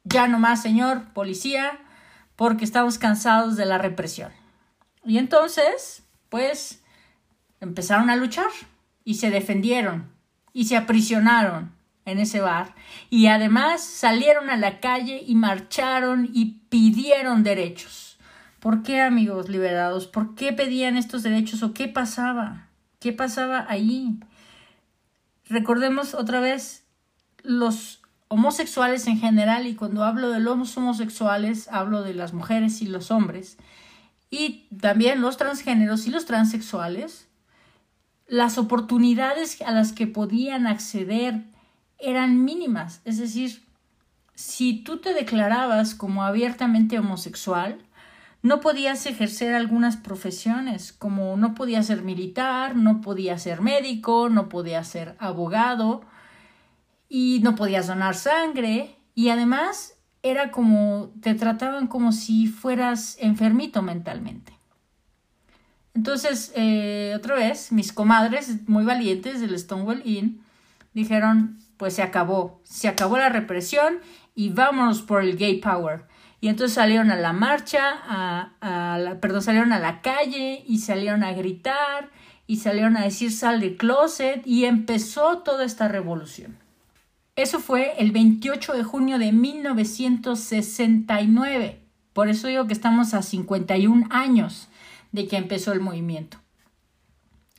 ya 0.03 0.27
no 0.27 0.41
más, 0.41 0.61
señor 0.61 1.13
policía, 1.13 1.79
porque 2.35 2.65
estamos 2.65 2.99
cansados 2.99 3.57
de 3.57 3.67
la 3.67 3.79
represión. 3.79 4.33
Y 5.05 5.19
entonces, 5.19 6.03
pues, 6.29 6.83
empezaron 7.61 8.11
a 8.11 8.17
luchar 8.17 8.51
y 9.05 9.15
se 9.15 9.31
defendieron 9.31 10.11
y 10.53 10.65
se 10.65 10.77
aprisionaron 10.77 11.73
en 12.07 12.19
ese 12.19 12.41
bar 12.41 12.75
y 13.11 13.29
además 13.29 13.83
salieron 13.83 14.51
a 14.51 14.57
la 14.57 14.81
calle 14.81 15.23
y 15.27 15.35
marcharon 15.35 16.29
y 16.33 16.61
pidieron 16.69 17.43
derechos. 17.45 18.19
¿Por 18.61 18.83
qué, 18.83 19.03
amigos 19.03 19.49
liberados? 19.49 20.07
¿Por 20.07 20.35
qué 20.35 20.53
pedían 20.53 20.97
estos 20.97 21.23
derechos 21.23 21.63
o 21.63 21.75
qué 21.75 21.87
pasaba? 21.87 22.69
¿Qué 22.99 23.13
pasaba 23.13 23.67
ahí? 23.69 24.19
Recordemos 25.49 26.15
otra 26.15 26.41
vez 26.41 26.84
los 27.45 28.03
homosexuales 28.27 29.07
en 29.07 29.19
general, 29.21 29.69
y 29.69 29.77
cuando 29.77 30.03
hablo 30.03 30.31
de 30.31 30.41
los 30.41 30.77
homosexuales, 30.77 31.69
hablo 31.71 32.03
de 32.03 32.15
las 32.15 32.33
mujeres 32.33 32.83
y 32.83 32.87
los 32.87 33.13
hombres, 33.13 33.59
y 34.31 34.67
también 34.81 35.21
los 35.21 35.37
transgéneros 35.37 36.09
y 36.09 36.11
los 36.11 36.25
transexuales, 36.25 37.29
las 38.27 38.59
oportunidades 38.59 39.61
a 39.63 39.71
las 39.71 39.93
que 39.93 40.09
podían 40.09 40.67
acceder 40.67 41.45
eran 41.99 42.45
mínimas. 42.45 43.03
Es 43.05 43.19
decir, 43.19 43.63
si 44.35 44.83
tú 44.83 44.99
te 44.99 45.15
declarabas 45.15 45.95
como 45.95 46.25
abiertamente 46.25 46.99
homosexual, 46.99 47.79
no 48.43 48.61
podías 48.61 49.07
ejercer 49.07 49.55
algunas 49.55 49.97
profesiones, 49.97 50.93
como 50.93 51.37
no 51.37 51.55
podías 51.55 51.87
ser 51.87 52.03
militar, 52.03 52.75
no 52.75 53.01
podías 53.01 53.43
ser 53.43 53.61
médico, 53.61 54.29
no 54.29 54.49
podías 54.49 54.89
ser 54.89 55.15
abogado, 55.19 56.03
y 57.17 57.39
no 57.45 57.55
podías 57.55 57.87
donar 57.87 58.17
sangre 58.17 58.97
y 59.15 59.29
además 59.29 59.95
era 60.25 60.51
como 60.51 61.13
te 61.21 61.35
trataban 61.35 61.87
como 61.87 62.11
si 62.11 62.49
fueras 62.49 63.17
enfermito 63.21 63.83
mentalmente. 63.83 64.53
Entonces, 65.95 66.53
eh, 66.57 67.13
otra 67.17 67.37
vez, 67.37 67.71
mis 67.71 67.93
comadres 67.93 68.69
muy 68.69 68.85
valientes 68.85 69.41
del 69.41 69.57
Stonewall 69.57 70.03
Inn 70.05 70.43
dijeron, 70.93 71.61
pues 71.77 71.95
se 71.95 72.03
acabó, 72.03 72.61
se 72.65 72.89
acabó 72.89 73.17
la 73.17 73.29
represión 73.29 74.01
y 74.35 74.49
vámonos 74.49 75.03
por 75.03 75.23
el 75.23 75.37
gay 75.37 75.61
power. 75.61 76.07
Y 76.41 76.49
entonces 76.49 76.75
salieron 76.75 77.13
a 77.13 77.17
la 77.17 77.33
marcha, 77.33 77.93
a, 78.09 78.99
la, 78.99 79.21
perdón, 79.21 79.43
salieron 79.43 79.73
a 79.73 79.79
la 79.79 80.03
calle 80.03 80.65
y 80.67 80.79
salieron 80.79 81.23
a 81.23 81.33
gritar 81.33 82.11
y 82.49 82.57
salieron 82.57 82.97
a 82.97 83.05
decir 83.05 83.31
sal 83.31 83.61
del 83.61 83.77
closet 83.77 84.45
y 84.45 84.65
empezó 84.65 85.39
toda 85.45 85.65
esta 85.65 85.87
revolución. 85.87 86.64
Eso 87.37 87.59
fue 87.59 87.95
el 87.99 88.13
28 88.13 88.75
de 88.75 88.85
junio 88.85 89.19
de 89.19 89.33
1969. 89.33 91.81
Por 92.13 92.29
eso 92.29 92.47
digo 92.47 92.69
que 92.69 92.73
estamos 92.73 93.13
a 93.13 93.23
51 93.23 94.07
años 94.11 94.69
de 95.11 95.27
que 95.27 95.37
empezó 95.37 95.73
el 95.73 95.81
movimiento. 95.81 96.39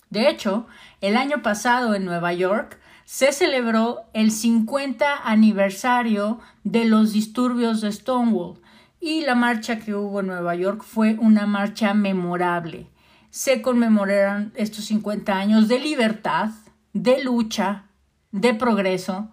De 0.09 0.29
hecho, 0.29 0.65
el 1.01 1.17
año 1.17 1.41
pasado 1.41 1.93
en 1.93 2.05
Nueva 2.05 2.31
York 2.31 2.79
se 3.03 3.33
celebró 3.33 4.03
el 4.13 4.31
50 4.31 5.29
aniversario 5.29 6.39
de 6.63 6.85
los 6.85 7.11
disturbios 7.11 7.81
de 7.81 7.91
Stonewall 7.91 8.61
y 9.01 9.19
la 9.21 9.35
marcha 9.35 9.79
que 9.79 9.93
hubo 9.93 10.21
en 10.21 10.27
Nueva 10.27 10.55
York 10.55 10.83
fue 10.83 11.17
una 11.19 11.47
marcha 11.47 11.93
memorable. 11.93 12.87
Se 13.29 13.61
conmemoraron 13.61 14.53
estos 14.55 14.85
50 14.85 15.37
años 15.37 15.67
de 15.67 15.79
libertad, 15.79 16.51
de 16.93 17.21
lucha, 17.21 17.87
de 18.31 18.53
progreso, 18.53 19.31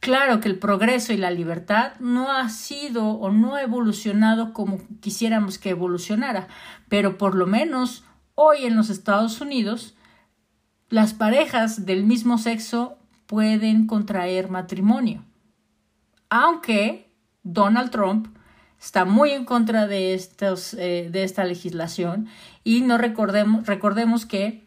Claro 0.00 0.40
que 0.40 0.48
el 0.48 0.58
progreso 0.58 1.12
y 1.12 1.16
la 1.16 1.30
libertad 1.30 1.94
no 1.98 2.30
ha 2.30 2.48
sido 2.50 3.08
o 3.08 3.30
no 3.30 3.56
ha 3.56 3.62
evolucionado 3.62 4.52
como 4.52 4.78
quisiéramos 5.00 5.58
que 5.58 5.70
evolucionara, 5.70 6.46
pero 6.88 7.18
por 7.18 7.34
lo 7.34 7.46
menos 7.46 8.04
hoy 8.34 8.64
en 8.64 8.76
los 8.76 8.90
Estados 8.90 9.40
Unidos 9.40 9.96
las 10.88 11.14
parejas 11.14 11.84
del 11.84 12.04
mismo 12.04 12.38
sexo 12.38 12.96
pueden 13.26 13.86
contraer 13.86 14.48
matrimonio. 14.50 15.24
Aunque 16.30 17.12
Donald 17.42 17.90
Trump 17.90 18.28
está 18.80 19.04
muy 19.04 19.30
en 19.30 19.44
contra 19.44 19.88
de, 19.88 20.14
eh, 20.14 21.08
de 21.10 21.24
esta 21.24 21.44
legislación 21.44 22.28
y 22.62 22.82
no 22.82 22.98
recordemos, 22.98 23.66
recordemos 23.66 24.26
que 24.26 24.64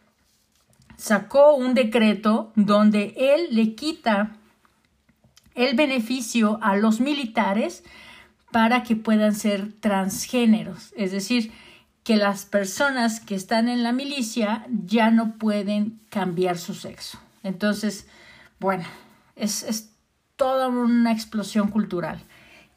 sacó 0.98 1.56
un 1.56 1.74
decreto 1.74 2.52
donde 2.56 3.16
él 3.18 3.48
le 3.52 3.76
quita 3.76 4.38
el 5.56 5.76
beneficio 5.76 6.60
a 6.62 6.76
los 6.76 7.00
militares 7.00 7.84
para 8.52 8.84
que 8.84 8.96
puedan 8.96 9.34
ser 9.34 9.72
transgéneros, 9.80 10.94
es 10.98 11.12
decir, 11.12 11.52
que 12.04 12.16
las 12.16 12.46
personas 12.46 13.20
que 13.20 13.36
están 13.36 13.70
en 13.70 13.84
la 13.84 13.92
milicia 13.92 14.66
ya 14.86 15.12
no 15.12 15.38
pueden 15.38 16.00
cambiar 16.10 16.58
su 16.58 16.74
sexo. 16.74 17.20
Entonces, 17.44 18.08
bueno, 18.60 18.84
es, 19.36 19.64
es 19.64 19.92
toda 20.36 20.68
una 20.68 21.12
explosión 21.12 21.70
cultural. 21.70 22.22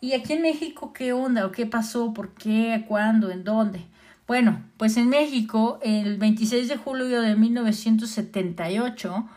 ¿Y 0.00 0.12
aquí 0.12 0.34
en 0.34 0.42
México 0.42 0.92
qué 0.92 1.14
onda 1.14 1.46
o 1.46 1.52
qué 1.52 1.64
pasó? 1.64 2.12
¿Por 2.12 2.34
qué? 2.34 2.84
¿Cuándo? 2.86 3.30
¿En 3.30 3.42
dónde? 3.42 3.86
Bueno, 4.26 4.62
pues 4.76 4.96
en 4.98 5.08
México, 5.08 5.78
el 5.82 6.18
26 6.18 6.68
de 6.68 6.76
julio 6.76 7.22
de 7.22 7.36
1978, 7.36 9.28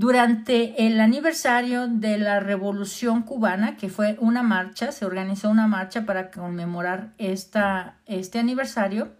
Durante 0.00 0.86
el 0.86 0.98
aniversario 0.98 1.86
de 1.86 2.16
la 2.16 2.40
Revolución 2.40 3.20
Cubana, 3.20 3.76
que 3.76 3.90
fue 3.90 4.16
una 4.18 4.42
marcha, 4.42 4.92
se 4.92 5.04
organizó 5.04 5.50
una 5.50 5.66
marcha 5.66 6.06
para 6.06 6.30
conmemorar 6.30 7.12
este 7.18 8.38
aniversario, 8.38 9.12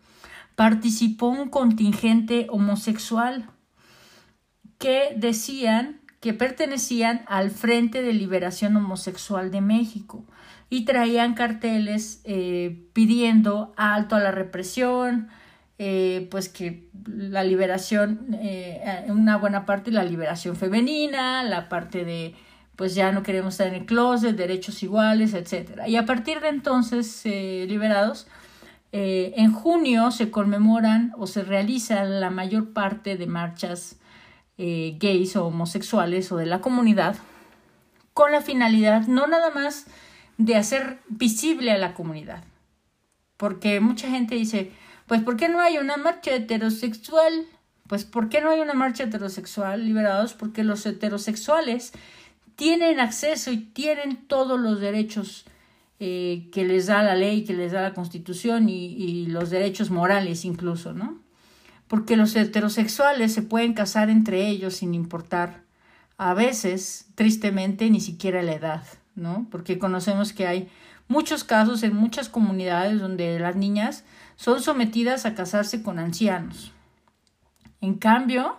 participó 0.55 1.29
un 1.29 1.51
contingente 1.51 2.47
homosexual 2.49 3.51
que 4.79 5.13
decían 5.19 6.01
que 6.19 6.33
pertenecían 6.33 7.25
al 7.27 7.51
Frente 7.51 8.01
de 8.01 8.15
Liberación 8.15 8.75
Homosexual 8.75 9.51
de 9.51 9.61
México 9.61 10.25
y 10.71 10.87
traían 10.87 11.35
carteles 11.35 12.23
eh, 12.25 12.89
pidiendo 12.95 13.75
alto 13.77 14.17
a 14.17 14.21
la 14.21 14.31
represión, 14.31 15.29
eh, 15.83 16.29
pues 16.31 16.51
que 16.51 16.91
la 17.07 17.43
liberación, 17.43 18.37
eh, 18.39 19.07
una 19.09 19.39
buena 19.39 19.65
parte 19.65 19.91
la 19.91 20.05
liberación 20.05 20.55
femenina, 20.55 21.43
la 21.43 21.71
parte 21.71 22.05
de 22.05 22.35
pues 22.77 22.95
ya 22.95 23.13
no 23.13 23.23
queremos 23.23 23.55
estar 23.55 23.69
en 23.69 23.75
el 23.77 23.87
closet, 23.87 24.37
derechos 24.37 24.83
iguales, 24.83 25.33
etc. 25.33 25.81
Y 25.87 25.97
a 25.97 26.05
partir 26.05 26.41
de 26.41 26.49
entonces, 26.49 27.23
eh, 27.25 27.65
liberados, 27.67 28.27
en 28.93 29.53
junio 29.53 30.11
se 30.11 30.31
conmemoran 30.31 31.15
o 31.17 31.27
se 31.27 31.45
realizan 31.45 32.21
la 32.21 32.29
mayor 32.29 32.75
parte 32.75 33.17
de 33.17 33.27
marchas 33.27 33.97
gays 34.59 35.35
o 35.37 35.47
homosexuales 35.47 36.31
o 36.31 36.37
de 36.37 36.45
la 36.45 36.61
comunidad 36.61 37.17
con 38.13 38.33
la 38.33 38.43
finalidad 38.43 39.07
no 39.07 39.27
nada 39.29 39.51
más 39.51 39.87
de 40.37 40.57
hacer 40.57 40.99
visible 41.09 41.71
a 41.71 41.79
la 41.79 41.95
comunidad. 41.95 42.45
Porque 43.39 43.81
mucha 43.81 44.11
gente 44.11 44.35
dice, 44.35 44.73
pues 45.11 45.23
¿por 45.23 45.37
qué 45.37 45.49
no 45.49 45.59
hay 45.59 45.77
una 45.77 45.97
marcha 45.97 46.33
heterosexual? 46.33 47.45
Pues 47.89 48.05
¿por 48.05 48.29
qué 48.29 48.41
no 48.41 48.51
hay 48.51 48.61
una 48.61 48.75
marcha 48.75 49.03
heterosexual 49.03 49.85
liberados? 49.85 50.35
Porque 50.35 50.63
los 50.63 50.87
heterosexuales 50.87 51.91
tienen 52.55 53.01
acceso 53.01 53.51
y 53.51 53.57
tienen 53.57 54.29
todos 54.29 54.61
los 54.61 54.79
derechos 54.79 55.47
eh, 55.99 56.49
que 56.53 56.65
les 56.65 56.87
da 56.87 57.03
la 57.03 57.17
ley, 57.17 57.43
que 57.43 57.55
les 57.55 57.73
da 57.73 57.83
la 57.83 57.93
constitución 57.93 58.69
y, 58.69 58.87
y 58.87 59.27
los 59.27 59.51
derechos 59.51 59.91
morales 59.91 60.45
incluso, 60.45 60.93
¿no? 60.93 61.19
Porque 61.89 62.17
los 62.17 62.37
heterosexuales 62.37 63.35
se 63.35 63.43
pueden 63.43 63.75
casar 63.75 64.11
entre 64.11 64.47
ellos 64.47 64.77
sin 64.77 64.95
importar 64.95 65.65
a 66.19 66.35
veces, 66.35 67.09
tristemente, 67.17 67.91
ni 67.91 68.01
siquiera 68.01 68.45
la 68.45 68.53
edad, 68.53 68.85
¿no? 69.17 69.49
Porque 69.51 69.77
conocemos 69.81 70.33
que 70.33 70.47
hay 70.47 70.69
muchos 71.09 71.43
casos 71.43 71.83
en 71.83 71.97
muchas 71.97 72.29
comunidades 72.29 73.01
donde 73.01 73.41
las 73.41 73.57
niñas 73.57 74.05
son 74.41 74.63
sometidas 74.63 75.27
a 75.27 75.35
casarse 75.35 75.83
con 75.83 75.99
ancianos. 75.99 76.73
En 77.83 77.97
cambio, 77.97 78.57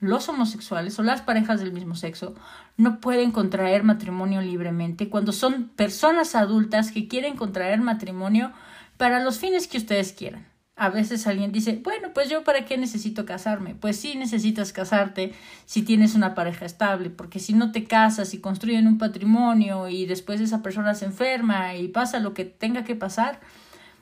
los 0.00 0.28
homosexuales 0.28 0.98
o 0.98 1.04
las 1.04 1.22
parejas 1.22 1.60
del 1.60 1.72
mismo 1.72 1.94
sexo 1.94 2.34
no 2.76 2.98
pueden 2.98 3.30
contraer 3.30 3.84
matrimonio 3.84 4.40
libremente 4.40 5.08
cuando 5.08 5.30
son 5.30 5.68
personas 5.68 6.34
adultas 6.34 6.90
que 6.90 7.06
quieren 7.06 7.36
contraer 7.36 7.80
matrimonio 7.80 8.50
para 8.96 9.22
los 9.22 9.38
fines 9.38 9.68
que 9.68 9.78
ustedes 9.78 10.12
quieran. 10.12 10.48
A 10.74 10.88
veces 10.88 11.28
alguien 11.28 11.52
dice, 11.52 11.80
bueno, 11.84 12.08
pues 12.12 12.28
yo 12.28 12.42
para 12.42 12.64
qué 12.64 12.76
necesito 12.76 13.24
casarme. 13.24 13.76
Pues 13.76 14.00
sí 14.00 14.16
necesitas 14.16 14.72
casarte 14.72 15.34
si 15.66 15.82
tienes 15.82 16.16
una 16.16 16.34
pareja 16.34 16.64
estable, 16.64 17.10
porque 17.10 17.38
si 17.38 17.52
no 17.52 17.70
te 17.70 17.84
casas 17.84 18.34
y 18.34 18.40
construyen 18.40 18.88
un 18.88 18.98
patrimonio 18.98 19.88
y 19.88 20.04
después 20.04 20.40
esa 20.40 20.62
persona 20.64 20.96
se 20.96 21.04
enferma 21.04 21.76
y 21.76 21.86
pasa 21.86 22.18
lo 22.18 22.34
que 22.34 22.44
tenga 22.44 22.82
que 22.82 22.96
pasar, 22.96 23.38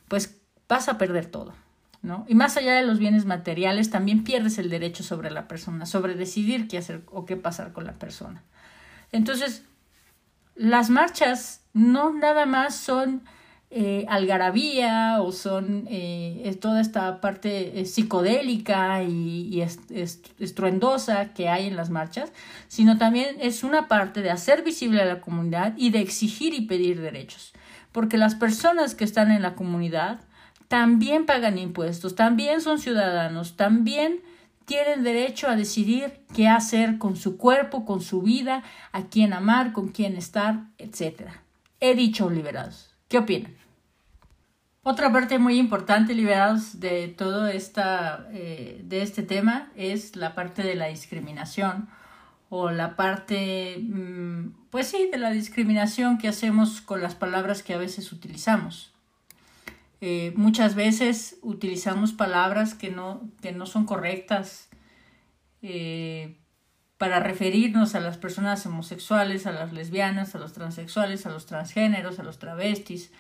pues 0.09 0.41
vas 0.69 0.89
a 0.89 0.99
perder 0.99 1.27
todo. 1.27 1.55
¿no? 2.03 2.27
Y 2.29 2.35
más 2.35 2.57
allá 2.57 2.75
de 2.75 2.85
los 2.85 2.99
bienes 2.99 3.25
materiales, 3.25 3.91
también 3.91 4.25
pierdes 4.25 4.59
el 4.59 4.69
derecho 4.69 5.03
sobre 5.03 5.31
la 5.31 5.49
persona, 5.49 5.87
sobre 5.87 6.15
decidir 6.15 6.69
qué 6.69 6.79
hacer 6.79 7.03
o 7.11 7.25
qué 7.25 7.37
pasar 7.37 7.73
con 7.73 7.87
la 7.87 7.95
persona. 7.95 8.43
Entonces, 9.11 9.65
las 10.55 10.91
marchas 10.91 11.63
no 11.73 12.13
nada 12.13 12.45
más 12.47 12.77
son 12.77 13.23
eh, 13.77 14.07
algarabía 14.09 15.21
o 15.21 15.33
son 15.33 15.87
eh, 15.91 16.57
toda 16.61 16.81
esta 16.81 17.21
parte 17.21 17.81
eh, 17.81 17.87
psicodélica 17.87 19.03
y, 19.03 19.63
estruendosa 20.39 21.33
que 21.35 21.49
hay 21.49 21.67
en 21.67 21.75
las 21.75 21.91
marchas, 21.91 22.33
sino 22.69 22.99
también 22.99 23.37
es 23.41 23.65
una 23.65 23.89
parte 23.89 24.23
de 24.23 24.31
hacer 24.31 24.63
visible 24.63 25.03
a 25.03 25.07
la 25.07 25.21
comunidad 25.21 25.75
y 25.77 25.91
de 25.91 25.99
exigir 26.01 26.55
y 26.55 26.67
pedir 26.67 27.01
derechos. 27.01 27.53
Porque 27.91 28.17
las 28.17 28.37
personas 28.37 28.95
que 28.95 29.03
están 29.03 29.33
en 29.33 29.43
la 29.43 29.57
comunidad 29.57 30.21
también 30.75 31.25
pagan 31.25 31.57
impuestos, 31.57 32.17
también 32.17 32.61
son 32.61 32.81
ciudadanos, 32.81 33.55
también 33.55 34.23
tienen 34.65 35.05
derecho 35.05 35.47
a 35.47 35.55
decidir 35.55 36.25
qué 36.35 36.49
hacer 36.49 36.99
con 36.99 37.15
su 37.15 37.37
cuerpo, 37.37 37.85
con 37.85 38.01
su 38.01 38.23
vida, 38.23 38.65
a 38.91 39.05
quién 39.05 39.35
amar, 39.35 39.73
con 39.73 39.91
quién 39.91 40.17
estar, 40.17 40.65
etc. 40.79 41.29
He 41.79 41.95
dicho 41.95 42.29
liberados. 42.29 42.93
¿Qué 43.07 43.19
opinan? 43.19 43.55
Otra 44.83 45.13
parte 45.13 45.39
muy 45.39 45.61
importante, 45.61 46.13
liberados, 46.13 46.81
de 46.81 47.07
todo 47.07 47.47
esta, 47.47 48.27
eh, 48.33 48.81
de 48.83 49.03
este 49.03 49.23
tema 49.23 49.71
es 49.77 50.17
la 50.17 50.35
parte 50.35 50.65
de 50.65 50.75
la 50.75 50.87
discriminación 50.87 51.89
o 52.49 52.73
la 52.73 52.97
parte, 52.97 53.79
mm, 53.81 54.71
pues 54.71 54.89
sí, 54.89 55.09
de 55.13 55.19
la 55.19 55.31
discriminación 55.31 56.19
que 56.19 56.27
hacemos 56.27 56.81
con 56.81 57.01
las 57.01 57.15
palabras 57.15 57.63
que 57.63 57.75
a 57.75 57.79
veces 57.79 58.11
utilizamos. 58.11 58.94
Eh, 60.07 60.35
muchas 60.37 60.75
veces 60.75 61.39
utilizamos 61.41 62.13
palabras 62.13 62.75
que 62.75 62.91
no, 62.91 63.23
que 63.41 63.53
no 63.53 63.65
son 63.65 63.87
correctas 63.87 64.69
eh, 65.63 66.43
para 66.99 67.21
referirnos 67.21 67.95
a 67.95 68.01
las 68.01 68.19
personas 68.19 68.67
homosexuales, 68.67 69.47
a 69.47 69.53
las 69.53 69.73
lesbianas, 69.73 70.35
a 70.35 70.39
los 70.39 70.53
transexuales, 70.53 71.25
a 71.25 71.31
los 71.31 71.47
transgéneros, 71.47 72.19
a 72.19 72.23
los 72.23 72.39
travestis, 72.39 73.13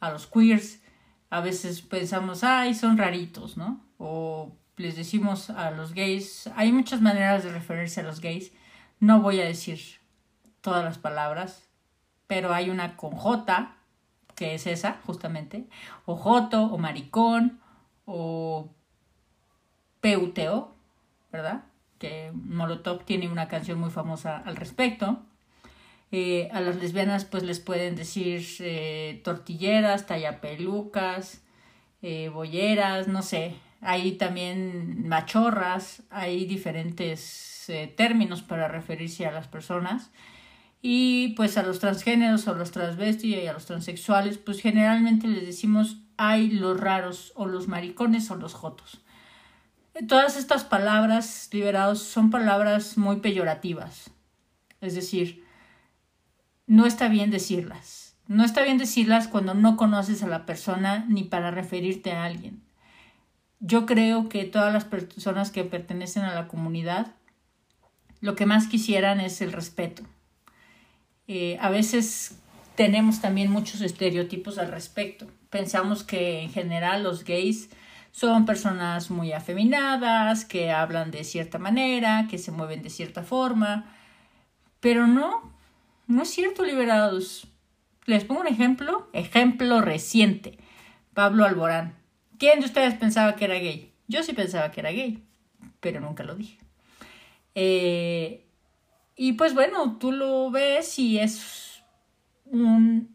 a 0.00 0.10
los 0.10 0.26
queers. 0.26 0.80
A 1.28 1.42
veces 1.42 1.82
pensamos, 1.82 2.42
ay, 2.42 2.72
son 2.72 2.96
raritos, 2.96 3.58
¿no? 3.58 3.84
O 3.98 4.56
les 4.78 4.96
decimos 4.96 5.50
a 5.50 5.70
los 5.72 5.92
gays, 5.92 6.48
hay 6.56 6.72
muchas 6.72 7.02
maneras 7.02 7.44
de 7.44 7.52
referirse 7.52 8.00
a 8.00 8.04
los 8.04 8.22
gays. 8.22 8.50
No 8.98 9.20
voy 9.20 9.42
a 9.42 9.44
decir 9.44 9.78
todas 10.62 10.82
las 10.82 10.96
palabras, 10.96 11.68
pero 12.26 12.54
hay 12.54 12.70
una 12.70 12.96
con 12.96 13.10
J, 13.10 13.76
que 14.40 14.54
es 14.54 14.66
esa, 14.66 15.02
justamente, 15.04 15.66
o 16.06 16.16
Joto, 16.16 16.62
o 16.62 16.78
Maricón, 16.78 17.60
o 18.06 18.70
Peuteo, 20.00 20.74
¿verdad? 21.30 21.64
Que 21.98 22.30
Molotov 22.32 23.04
tiene 23.04 23.28
una 23.28 23.48
canción 23.48 23.78
muy 23.78 23.90
famosa 23.90 24.38
al 24.38 24.56
respecto. 24.56 25.18
Eh, 26.10 26.48
a 26.52 26.62
las 26.62 26.76
lesbianas 26.76 27.26
pues 27.26 27.42
les 27.42 27.60
pueden 27.60 27.96
decir 27.96 28.42
eh, 28.60 29.20
tortilleras, 29.24 30.06
tallapelucas, 30.06 31.42
eh, 32.00 32.30
bolleras, 32.30 33.08
no 33.08 33.20
sé. 33.20 33.56
Hay 33.82 34.12
también 34.12 35.06
machorras, 35.06 36.02
hay 36.08 36.46
diferentes 36.46 37.68
eh, 37.68 37.92
términos 37.94 38.40
para 38.40 38.68
referirse 38.68 39.26
a 39.26 39.32
las 39.32 39.48
personas. 39.48 40.10
Y 40.82 41.34
pues 41.34 41.58
a 41.58 41.62
los 41.62 41.78
transgéneros 41.78 42.48
o 42.48 42.54
los 42.54 42.70
transvestis 42.70 43.36
y 43.36 43.46
a 43.46 43.52
los 43.52 43.66
transexuales, 43.66 44.38
pues 44.38 44.60
generalmente 44.60 45.28
les 45.28 45.44
decimos 45.44 45.98
hay 46.16 46.50
los 46.50 46.78
raros 46.78 47.32
o 47.34 47.46
los 47.46 47.68
maricones 47.68 48.30
o 48.30 48.36
los 48.36 48.54
jotos. 48.54 49.00
Todas 50.08 50.36
estas 50.36 50.64
palabras 50.64 51.48
liberados 51.52 52.02
son 52.02 52.30
palabras 52.30 52.96
muy 52.96 53.16
peyorativas. 53.16 54.10
Es 54.80 54.94
decir, 54.94 55.44
no 56.66 56.86
está 56.86 57.08
bien 57.08 57.30
decirlas. 57.30 58.16
No 58.26 58.44
está 58.44 58.62
bien 58.62 58.78
decirlas 58.78 59.28
cuando 59.28 59.54
no 59.54 59.76
conoces 59.76 60.22
a 60.22 60.28
la 60.28 60.46
persona 60.46 61.04
ni 61.08 61.24
para 61.24 61.50
referirte 61.50 62.12
a 62.12 62.24
alguien. 62.24 62.62
Yo 63.58 63.84
creo 63.84 64.28
que 64.28 64.44
todas 64.44 64.72
las 64.72 64.84
personas 64.84 65.50
que 65.50 65.64
pertenecen 65.64 66.22
a 66.22 66.34
la 66.34 66.48
comunidad 66.48 67.14
lo 68.20 68.36
que 68.36 68.46
más 68.46 68.68
quisieran 68.68 69.20
es 69.20 69.40
el 69.40 69.52
respeto 69.52 70.04
eh, 71.32 71.56
a 71.60 71.70
veces 71.70 72.40
tenemos 72.74 73.20
también 73.20 73.52
muchos 73.52 73.82
estereotipos 73.82 74.58
al 74.58 74.72
respecto. 74.72 75.28
Pensamos 75.48 76.02
que 76.02 76.40
en 76.40 76.50
general 76.50 77.04
los 77.04 77.22
gays 77.22 77.70
son 78.10 78.44
personas 78.44 79.12
muy 79.12 79.32
afeminadas, 79.32 80.44
que 80.44 80.72
hablan 80.72 81.12
de 81.12 81.22
cierta 81.22 81.60
manera, 81.60 82.26
que 82.28 82.36
se 82.36 82.50
mueven 82.50 82.82
de 82.82 82.90
cierta 82.90 83.22
forma, 83.22 83.94
pero 84.80 85.06
no, 85.06 85.52
no 86.08 86.22
es 86.22 86.30
cierto, 86.30 86.64
liberados. 86.64 87.46
Les 88.06 88.24
pongo 88.24 88.40
un 88.40 88.48
ejemplo, 88.48 89.08
ejemplo 89.12 89.80
reciente. 89.80 90.58
Pablo 91.14 91.44
Alborán. 91.44 91.94
¿Quién 92.40 92.58
de 92.58 92.66
ustedes 92.66 92.94
pensaba 92.94 93.36
que 93.36 93.44
era 93.44 93.54
gay? 93.54 93.92
Yo 94.08 94.24
sí 94.24 94.32
pensaba 94.32 94.72
que 94.72 94.80
era 94.80 94.90
gay, 94.90 95.22
pero 95.78 96.00
nunca 96.00 96.24
lo 96.24 96.34
dije. 96.34 96.58
Eh, 97.54 98.49
y 99.22 99.34
pues 99.34 99.52
bueno, 99.52 99.98
tú 99.98 100.12
lo 100.12 100.50
ves 100.50 100.98
y 100.98 101.18
es 101.18 101.82
un 102.46 103.14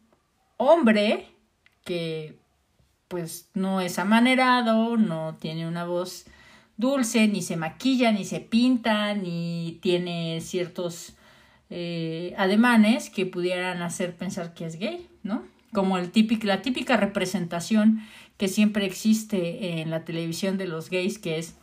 hombre 0.57 1.29
que 1.83 2.37
pues 3.07 3.49
no 3.55 3.81
es 3.81 3.97
amanerado, 3.97 4.97
no 4.97 5.35
tiene 5.39 5.67
una 5.67 5.83
voz 5.83 6.27
dulce, 6.77 7.27
ni 7.27 7.41
se 7.41 7.57
maquilla, 7.57 8.11
ni 8.11 8.23
se 8.23 8.39
pinta, 8.39 9.15
ni 9.15 9.79
tiene 9.81 10.41
ciertos 10.41 11.15
eh, 11.71 12.35
ademanes 12.37 13.09
que 13.09 13.25
pudieran 13.25 13.81
hacer 13.81 14.15
pensar 14.15 14.53
que 14.53 14.67
es 14.67 14.77
gay, 14.77 15.09
¿no? 15.23 15.41
Como 15.73 15.97
el 15.97 16.11
típico, 16.11 16.45
la 16.45 16.61
típica 16.61 16.97
representación 16.97 18.03
que 18.37 18.47
siempre 18.47 18.85
existe 18.85 19.81
en 19.81 19.89
la 19.89 20.05
televisión 20.05 20.59
de 20.59 20.67
los 20.67 20.91
gays, 20.91 21.17
que 21.17 21.39
es 21.39 21.55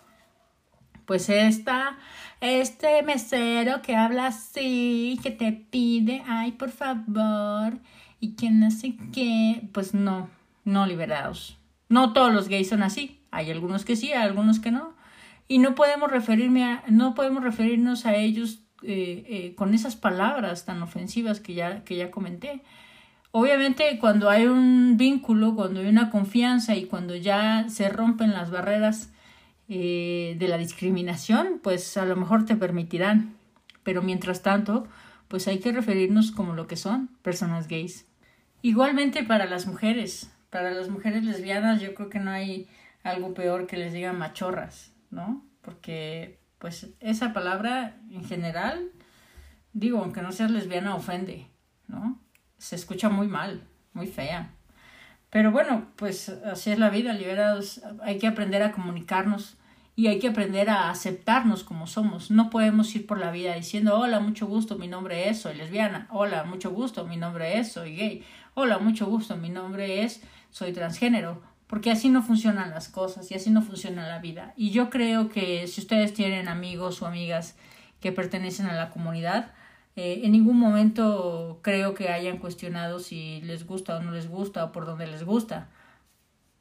pues 1.12 1.28
esta, 1.28 1.98
este 2.40 3.02
mesero 3.02 3.82
que 3.82 3.94
habla 3.96 4.28
así, 4.28 5.20
que 5.22 5.30
te 5.30 5.52
pide, 5.52 6.22
ay, 6.26 6.52
por 6.52 6.70
favor, 6.70 7.74
y 8.18 8.30
que 8.34 8.48
no 8.48 8.70
sé 8.70 8.96
qué, 9.12 9.68
pues 9.74 9.92
no, 9.92 10.30
no 10.64 10.86
liberados. 10.86 11.58
No 11.90 12.14
todos 12.14 12.32
los 12.32 12.48
gays 12.48 12.70
son 12.70 12.82
así, 12.82 13.20
hay 13.30 13.50
algunos 13.50 13.84
que 13.84 13.94
sí, 13.94 14.10
hay 14.10 14.22
algunos 14.22 14.58
que 14.58 14.70
no, 14.70 14.94
y 15.48 15.58
no 15.58 15.74
podemos 15.74 16.10
referirme 16.10 16.64
a, 16.64 16.82
no 16.88 17.14
podemos 17.14 17.44
referirnos 17.44 18.06
a 18.06 18.14
ellos 18.14 18.60
eh, 18.82 19.26
eh, 19.28 19.54
con 19.54 19.74
esas 19.74 19.96
palabras 19.96 20.64
tan 20.64 20.82
ofensivas 20.82 21.40
que 21.40 21.52
ya, 21.52 21.84
que 21.84 21.96
ya 21.96 22.10
comenté. 22.10 22.62
Obviamente 23.32 23.98
cuando 23.98 24.30
hay 24.30 24.46
un 24.46 24.96
vínculo, 24.96 25.56
cuando 25.56 25.80
hay 25.80 25.88
una 25.88 26.08
confianza 26.08 26.74
y 26.74 26.86
cuando 26.86 27.14
ya 27.14 27.66
se 27.68 27.90
rompen 27.90 28.32
las 28.32 28.50
barreras 28.50 29.12
eh, 29.74 30.36
de 30.38 30.48
la 30.48 30.58
discriminación, 30.58 31.58
pues 31.62 31.96
a 31.96 32.04
lo 32.04 32.14
mejor 32.14 32.44
te 32.44 32.56
permitirán. 32.56 33.36
Pero 33.82 34.02
mientras 34.02 34.42
tanto, 34.42 34.86
pues 35.28 35.48
hay 35.48 35.60
que 35.60 35.72
referirnos 35.72 36.30
como 36.30 36.52
lo 36.52 36.66
que 36.66 36.76
son, 36.76 37.08
personas 37.22 37.68
gays. 37.68 38.06
Igualmente 38.60 39.24
para 39.24 39.46
las 39.46 39.66
mujeres, 39.66 40.30
para 40.50 40.72
las 40.72 40.90
mujeres 40.90 41.24
lesbianas 41.24 41.80
yo 41.80 41.94
creo 41.94 42.10
que 42.10 42.18
no 42.18 42.30
hay 42.30 42.68
algo 43.02 43.32
peor 43.32 43.66
que 43.66 43.78
les 43.78 43.94
digan 43.94 44.18
machorras, 44.18 44.92
¿no? 45.10 45.42
Porque 45.62 46.38
pues 46.58 46.90
esa 47.00 47.32
palabra 47.32 47.96
en 48.10 48.24
general, 48.26 48.90
digo, 49.72 50.00
aunque 50.00 50.20
no 50.20 50.32
seas 50.32 50.50
lesbiana, 50.50 50.94
ofende, 50.94 51.46
¿no? 51.88 52.20
Se 52.58 52.76
escucha 52.76 53.08
muy 53.08 53.26
mal, 53.26 53.66
muy 53.94 54.06
fea. 54.06 54.50
Pero 55.30 55.50
bueno, 55.50 55.86
pues 55.96 56.28
así 56.28 56.72
es 56.72 56.78
la 56.78 56.90
vida, 56.90 57.14
liberados, 57.14 57.80
hay 58.02 58.18
que 58.18 58.26
aprender 58.26 58.62
a 58.62 58.72
comunicarnos 58.72 59.56
y 59.94 60.06
hay 60.06 60.18
que 60.18 60.28
aprender 60.28 60.70
a 60.70 60.90
aceptarnos 60.90 61.64
como 61.64 61.86
somos. 61.86 62.30
No 62.30 62.50
podemos 62.50 62.94
ir 62.94 63.06
por 63.06 63.18
la 63.18 63.30
vida 63.30 63.54
diciendo, 63.54 63.98
hola, 63.98 64.20
mucho 64.20 64.46
gusto, 64.46 64.78
mi 64.78 64.88
nombre 64.88 65.28
es, 65.28 65.40
soy 65.40 65.54
lesbiana, 65.54 66.08
hola, 66.10 66.44
mucho 66.44 66.70
gusto, 66.70 67.06
mi 67.06 67.16
nombre 67.16 67.58
es, 67.58 67.72
soy 67.72 67.94
gay, 67.94 68.24
hola, 68.54 68.78
mucho 68.78 69.06
gusto, 69.06 69.36
mi 69.36 69.50
nombre 69.50 70.02
es, 70.02 70.22
soy 70.50 70.72
transgénero, 70.72 71.42
porque 71.66 71.90
así 71.90 72.08
no 72.08 72.22
funcionan 72.22 72.70
las 72.70 72.88
cosas 72.88 73.30
y 73.30 73.34
así 73.34 73.50
no 73.50 73.60
funciona 73.62 74.08
la 74.08 74.18
vida. 74.18 74.54
Y 74.56 74.70
yo 74.70 74.88
creo 74.88 75.28
que 75.28 75.66
si 75.66 75.82
ustedes 75.82 76.14
tienen 76.14 76.48
amigos 76.48 77.02
o 77.02 77.06
amigas 77.06 77.56
que 78.00 78.12
pertenecen 78.12 78.66
a 78.66 78.74
la 78.74 78.90
comunidad, 78.90 79.52
eh, 79.94 80.22
en 80.24 80.32
ningún 80.32 80.58
momento 80.58 81.60
creo 81.62 81.92
que 81.92 82.08
hayan 82.08 82.38
cuestionado 82.38 82.98
si 82.98 83.42
les 83.42 83.66
gusta 83.66 83.98
o 83.98 84.02
no 84.02 84.10
les 84.12 84.26
gusta 84.26 84.64
o 84.64 84.72
por 84.72 84.86
dónde 84.86 85.06
les 85.06 85.24
gusta. 85.24 85.68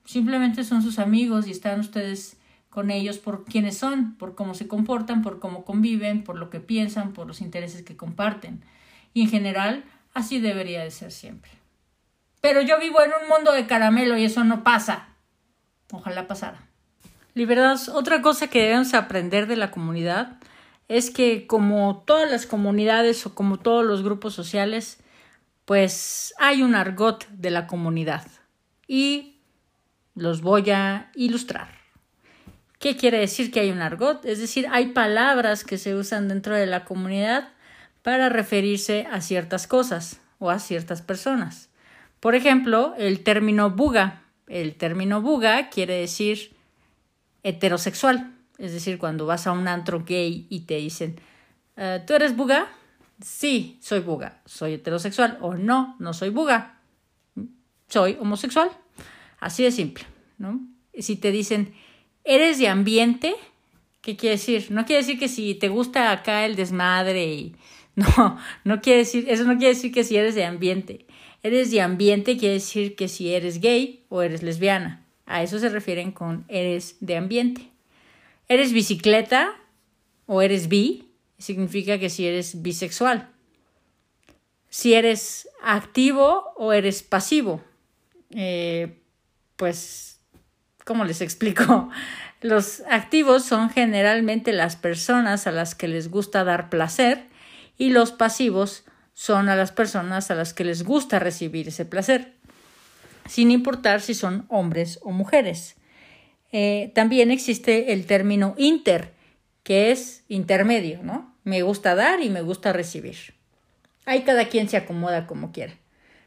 Simplemente 0.03 0.65
son 0.65 0.81
sus 0.81 0.99
amigos 0.99 1.47
y 1.47 1.51
están 1.51 1.79
ustedes 1.79 2.40
con 2.71 2.89
ellos 2.89 3.19
por 3.19 3.43
quienes 3.43 3.77
son, 3.77 4.15
por 4.15 4.33
cómo 4.33 4.55
se 4.55 4.67
comportan, 4.67 5.21
por 5.21 5.39
cómo 5.39 5.65
conviven, 5.65 6.23
por 6.23 6.37
lo 6.37 6.49
que 6.49 6.61
piensan, 6.61 7.11
por 7.13 7.27
los 7.27 7.41
intereses 7.41 7.83
que 7.83 7.97
comparten. 7.97 8.63
Y 9.13 9.21
en 9.21 9.29
general, 9.29 9.83
así 10.13 10.39
debería 10.39 10.81
de 10.81 10.89
ser 10.89 11.11
siempre. 11.11 11.51
Pero 12.39 12.61
yo 12.61 12.79
vivo 12.79 13.03
en 13.03 13.11
un 13.21 13.29
mundo 13.29 13.51
de 13.51 13.67
caramelo 13.67 14.17
y 14.17 14.23
eso 14.23 14.45
no 14.45 14.63
pasa. 14.63 15.09
Ojalá 15.91 16.27
pasara. 16.27 16.65
Liberados, 17.33 17.89
otra 17.89 18.21
cosa 18.21 18.47
que 18.47 18.63
debemos 18.63 18.93
aprender 18.93 19.47
de 19.47 19.57
la 19.57 19.69
comunidad 19.69 20.39
es 20.87 21.11
que 21.11 21.47
como 21.47 22.03
todas 22.05 22.31
las 22.31 22.45
comunidades 22.45 23.25
o 23.25 23.35
como 23.35 23.57
todos 23.57 23.85
los 23.85 24.01
grupos 24.01 24.33
sociales, 24.33 25.03
pues 25.65 26.33
hay 26.39 26.63
un 26.63 26.73
argot 26.73 27.27
de 27.29 27.51
la 27.51 27.67
comunidad. 27.67 28.25
Y 28.87 29.41
los 30.15 30.41
voy 30.41 30.69
a 30.71 31.11
ilustrar. 31.15 31.80
¿Qué 32.81 32.97
quiere 32.97 33.19
decir 33.19 33.51
que 33.51 33.59
hay 33.59 33.69
un 33.69 33.83
argot? 33.83 34.25
Es 34.25 34.39
decir, 34.39 34.65
hay 34.71 34.87
palabras 34.87 35.63
que 35.63 35.77
se 35.77 35.93
usan 35.93 36.27
dentro 36.27 36.55
de 36.55 36.65
la 36.65 36.83
comunidad 36.83 37.49
para 38.01 38.27
referirse 38.27 39.07
a 39.11 39.21
ciertas 39.21 39.67
cosas 39.67 40.19
o 40.39 40.49
a 40.49 40.57
ciertas 40.57 41.03
personas. 41.03 41.69
Por 42.19 42.33
ejemplo, 42.33 42.95
el 42.97 43.23
término 43.23 43.69
buga. 43.69 44.23
El 44.47 44.73
término 44.73 45.21
buga 45.21 45.69
quiere 45.69 45.93
decir 45.93 46.55
heterosexual. 47.43 48.33
Es 48.57 48.73
decir, 48.73 48.97
cuando 48.97 49.27
vas 49.27 49.45
a 49.45 49.51
un 49.51 49.67
antro 49.67 50.03
gay 50.03 50.47
y 50.49 50.61
te 50.61 50.77
dicen, 50.77 51.21
eh, 51.77 52.03
¿tú 52.07 52.15
eres 52.15 52.35
buga? 52.35 52.67
Sí, 53.23 53.77
soy 53.79 53.99
buga. 53.99 54.41
Soy 54.47 54.73
heterosexual. 54.73 55.37
O 55.41 55.53
no, 55.53 55.95
no 55.99 56.13
soy 56.13 56.29
buga. 56.29 56.79
Soy 57.87 58.17
homosexual. 58.19 58.71
Así 59.39 59.63
de 59.63 59.71
simple. 59.71 60.03
¿no? 60.39 60.59
Si 60.97 61.15
te 61.17 61.29
dicen, 61.29 61.75
¿Eres 62.23 62.59
de 62.59 62.67
ambiente? 62.67 63.35
¿Qué 64.01 64.15
quiere 64.15 64.35
decir? 64.35 64.71
No 64.71 64.85
quiere 64.85 65.03
decir 65.03 65.19
que 65.19 65.27
si 65.27 65.55
te 65.55 65.69
gusta 65.69 66.11
acá 66.11 66.45
el 66.45 66.55
desmadre 66.55 67.25
y... 67.25 67.55
No, 67.93 68.39
no 68.63 68.81
quiere 68.81 68.99
decir, 68.99 69.25
eso 69.27 69.43
no 69.43 69.57
quiere 69.57 69.75
decir 69.75 69.91
que 69.91 70.05
si 70.05 70.15
eres 70.15 70.33
de 70.33 70.45
ambiente. 70.45 71.05
Eres 71.43 71.71
de 71.71 71.81
ambiente 71.81 72.37
quiere 72.37 72.55
decir 72.55 72.95
que 72.95 73.09
si 73.09 73.33
eres 73.33 73.59
gay 73.59 74.05
o 74.07 74.21
eres 74.21 74.43
lesbiana. 74.43 75.05
A 75.25 75.43
eso 75.43 75.59
se 75.59 75.69
refieren 75.69 76.11
con 76.11 76.45
eres 76.47 76.95
de 77.01 77.17
ambiente. 77.17 77.69
¿Eres 78.47 78.73
bicicleta 78.73 79.55
o 80.25 80.41
eres 80.41 80.67
bi? 80.67 81.09
Significa 81.37 81.99
que 81.99 82.09
si 82.09 82.25
eres 82.25 82.61
bisexual. 82.61 83.29
Si 84.69 84.93
eres 84.93 85.49
activo 85.61 86.53
o 86.55 86.73
eres 86.73 87.03
pasivo. 87.03 87.61
Eh, 88.31 88.97
pues 89.57 90.10
¿Cómo 90.85 91.05
les 91.05 91.21
explico? 91.21 91.89
Los 92.41 92.81
activos 92.89 93.45
son 93.45 93.69
generalmente 93.69 94.51
las 94.51 94.75
personas 94.75 95.45
a 95.45 95.51
las 95.51 95.75
que 95.75 95.87
les 95.87 96.09
gusta 96.09 96.43
dar 96.43 96.69
placer 96.71 97.27
y 97.77 97.91
los 97.91 98.11
pasivos 98.11 98.83
son 99.13 99.47
a 99.47 99.55
las 99.55 99.71
personas 99.71 100.31
a 100.31 100.35
las 100.35 100.55
que 100.55 100.63
les 100.63 100.83
gusta 100.83 101.19
recibir 101.19 101.67
ese 101.67 101.85
placer, 101.85 102.33
sin 103.27 103.51
importar 103.51 104.01
si 104.01 104.15
son 104.15 104.47
hombres 104.49 104.97
o 105.03 105.11
mujeres. 105.11 105.75
Eh, 106.51 106.91
también 106.95 107.29
existe 107.29 107.93
el 107.93 108.07
término 108.07 108.55
inter, 108.57 109.13
que 109.61 109.91
es 109.91 110.23
intermedio, 110.27 111.03
¿no? 111.03 111.35
Me 111.43 111.61
gusta 111.61 111.93
dar 111.93 112.23
y 112.23 112.29
me 112.31 112.41
gusta 112.41 112.73
recibir. 112.73 113.35
Ahí 114.05 114.23
cada 114.23 114.49
quien 114.49 114.67
se 114.67 114.77
acomoda 114.77 115.27
como 115.27 115.51
quiera. 115.51 115.75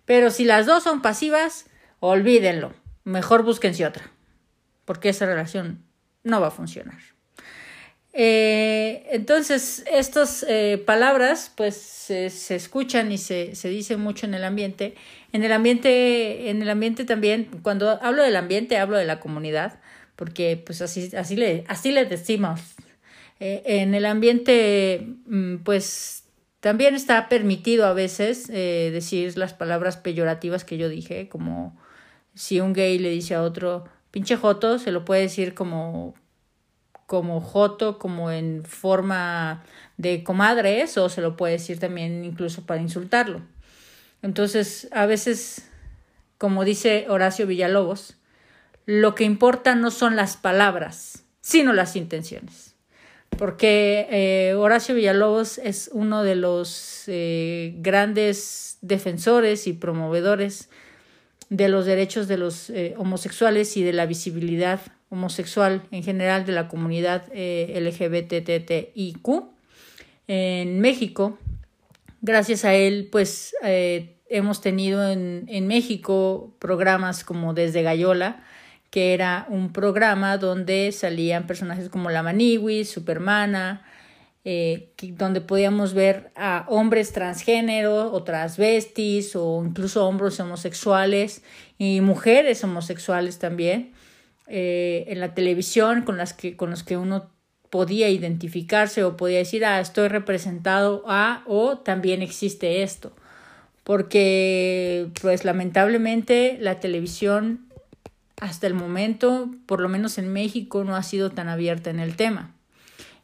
Pero 0.04 0.30
si 0.30 0.44
las 0.44 0.66
dos 0.66 0.84
son 0.84 1.02
pasivas, 1.02 1.66
olvídenlo. 1.98 2.72
Mejor 3.02 3.42
búsquense 3.42 3.84
otra 3.84 4.13
porque 4.84 5.10
esa 5.10 5.26
relación 5.26 5.82
no 6.22 6.40
va 6.40 6.48
a 6.48 6.50
funcionar. 6.50 6.98
Eh, 8.16 9.08
entonces, 9.10 9.84
estas 9.90 10.46
eh, 10.48 10.80
palabras 10.86 11.52
pues 11.56 11.74
se, 11.74 12.26
escuchan 12.54 13.10
y 13.10 13.18
se, 13.18 13.56
se 13.56 13.68
dicen 13.68 14.00
mucho 14.00 14.26
en 14.26 14.34
el 14.34 14.44
ambiente. 14.44 14.94
En 15.32 15.42
el 15.42 15.52
ambiente, 15.52 16.48
en 16.48 16.62
el 16.62 16.70
ambiente 16.70 17.04
también, 17.04 17.48
cuando 17.62 18.00
hablo 18.02 18.22
del 18.22 18.36
ambiente, 18.36 18.78
hablo 18.78 18.96
de 18.96 19.04
la 19.04 19.18
comunidad, 19.18 19.80
porque 20.14 20.62
pues 20.64 20.80
así, 20.80 21.10
así, 21.16 21.34
le, 21.34 21.64
así 21.66 21.90
le 21.90 22.04
decimos. 22.04 22.60
Eh, 23.40 23.62
en 23.66 23.94
el 23.94 24.06
ambiente, 24.06 25.08
mm, 25.26 25.56
pues 25.64 26.22
también 26.60 26.94
está 26.94 27.28
permitido 27.28 27.84
a 27.84 27.94
veces 27.94 28.46
decir 28.46 29.36
las 29.36 29.52
palabras 29.52 29.98
peyorativas 29.98 30.64
que 30.64 30.78
yo 30.78 30.88
dije, 30.88 31.28
como 31.28 31.76
si 32.34 32.60
un 32.60 32.72
gay 32.72 32.98
le 32.98 33.10
dice 33.10 33.34
a 33.34 33.42
otro, 33.42 33.84
Pinche 34.14 34.36
Joto 34.36 34.78
se 34.78 34.92
lo 34.92 35.04
puede 35.04 35.22
decir 35.22 35.54
como 35.54 36.14
como 37.06 37.40
Joto, 37.40 37.98
como 37.98 38.30
en 38.30 38.64
forma 38.64 39.64
de 39.96 40.22
comadres, 40.22 40.96
o 40.98 41.08
se 41.08 41.20
lo 41.20 41.36
puede 41.36 41.54
decir 41.54 41.80
también 41.80 42.24
incluso 42.24 42.64
para 42.64 42.80
insultarlo. 42.80 43.40
Entonces, 44.22 44.86
a 44.92 45.06
veces, 45.06 45.68
como 46.38 46.64
dice 46.64 47.06
Horacio 47.08 47.48
Villalobos, 47.48 48.16
lo 48.86 49.16
que 49.16 49.24
importa 49.24 49.74
no 49.74 49.90
son 49.90 50.14
las 50.14 50.36
palabras, 50.36 51.24
sino 51.40 51.72
las 51.72 51.96
intenciones. 51.96 52.76
Porque 53.36 54.06
eh, 54.12 54.54
Horacio 54.54 54.94
Villalobos 54.94 55.58
es 55.58 55.90
uno 55.92 56.22
de 56.22 56.36
los 56.36 57.02
eh, 57.08 57.74
grandes 57.78 58.78
defensores 58.80 59.66
y 59.66 59.72
promovedores 59.72 60.70
de 61.50 61.68
los 61.68 61.86
derechos 61.86 62.28
de 62.28 62.38
los 62.38 62.70
eh, 62.70 62.94
homosexuales 62.96 63.76
y 63.76 63.82
de 63.82 63.92
la 63.92 64.06
visibilidad 64.06 64.80
homosexual 65.10 65.82
en 65.90 66.02
general 66.02 66.44
de 66.44 66.52
la 66.52 66.68
comunidad 66.68 67.24
eh, 67.32 67.78
LGBTTIQ 67.80 69.44
en 70.26 70.80
México. 70.80 71.38
Gracias 72.22 72.64
a 72.64 72.74
él, 72.74 73.08
pues 73.12 73.54
eh, 73.62 74.16
hemos 74.28 74.60
tenido 74.60 75.10
en, 75.10 75.44
en, 75.48 75.66
México 75.66 76.54
programas 76.58 77.22
como 77.22 77.52
Desde 77.52 77.82
Gallola, 77.82 78.42
que 78.90 79.12
era 79.12 79.46
un 79.50 79.72
programa 79.72 80.38
donde 80.38 80.90
salían 80.92 81.46
personajes 81.46 81.88
como 81.90 82.10
la 82.10 82.22
Maniwis, 82.22 82.90
Supermana, 82.90 83.84
eh, 84.44 84.92
donde 85.16 85.40
podíamos 85.40 85.94
ver 85.94 86.30
a 86.36 86.66
hombres 86.68 87.12
transgénero 87.12 88.12
o 88.12 88.22
transvestis 88.24 89.36
o 89.36 89.64
incluso 89.64 90.06
hombres 90.06 90.38
homosexuales 90.38 91.42
y 91.78 92.02
mujeres 92.02 92.62
homosexuales 92.62 93.38
también 93.38 93.92
eh, 94.46 95.06
en 95.08 95.20
la 95.20 95.34
televisión 95.34 96.02
con, 96.02 96.18
las 96.18 96.34
que, 96.34 96.56
con 96.56 96.68
los 96.68 96.82
que 96.82 96.98
uno 96.98 97.30
podía 97.70 98.10
identificarse 98.10 99.02
o 99.02 99.16
podía 99.16 99.38
decir, 99.38 99.64
ah, 99.64 99.80
estoy 99.80 100.08
representado 100.08 101.02
a 101.06 101.42
o 101.46 101.78
también 101.78 102.22
existe 102.22 102.82
esto. 102.82 103.12
Porque, 103.82 105.08
pues 105.20 105.44
lamentablemente, 105.44 106.56
la 106.60 106.80
televisión 106.80 107.66
hasta 108.40 108.66
el 108.66 108.74
momento, 108.74 109.50
por 109.66 109.80
lo 109.80 109.88
menos 109.88 110.18
en 110.18 110.32
México, 110.32 110.84
no 110.84 110.96
ha 110.96 111.02
sido 111.02 111.30
tan 111.30 111.48
abierta 111.48 111.90
en 111.90 111.98
el 111.98 112.16
tema. 112.16 112.53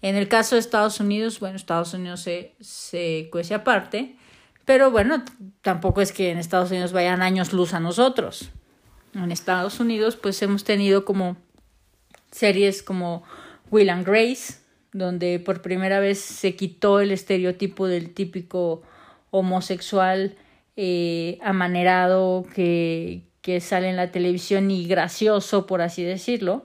En 0.03 0.17
el 0.17 0.29
caso 0.29 0.55
de 0.55 0.61
Estados 0.61 1.01
Unidos, 1.01 1.41
bueno, 1.41 1.57
Estados 1.57 1.93
Unidos 1.95 2.21
se, 2.21 2.55
se 2.61 3.29
cuece 3.31 3.55
aparte, 3.55 4.17
pero 4.65 4.91
bueno, 4.91 5.25
tampoco 5.63 6.01
es 6.01 6.13
que 6.13 6.31
en 6.31 6.39
Estados 6.39 6.71
Unidos 6.71 6.93
vayan 6.93 7.23
años 7.23 7.53
luz 7.53 7.75
a 7.75 7.81
nosotros. 7.81 8.51
En 9.15 9.33
Estados 9.33 9.81
Unidos, 9.81 10.17
pues 10.17 10.41
hemos 10.43 10.65
tenido 10.65 11.05
como 11.05 11.37
series 12.31 12.83
como 12.83 13.25
Will 13.71 13.91
and 13.91 14.07
Grace, 14.07 14.61
donde 14.93 15.39
por 15.39 15.63
primera 15.63 16.01
vez 16.01 16.21
se 16.21 16.57
quitó 16.57 17.01
el 17.01 17.11
estereotipo 17.11 17.87
del 17.87 18.15
típico 18.15 18.83
homosexual 19.31 20.37
eh, 20.77 21.39
amanerado 21.43 22.47
que, 22.55 23.23
que 23.43 23.61
sale 23.61 23.89
en 23.89 23.97
la 23.97 24.11
televisión 24.11 24.71
y 24.71 24.87
gracioso, 24.87 25.67
por 25.67 25.83
así 25.83 26.03
decirlo, 26.03 26.65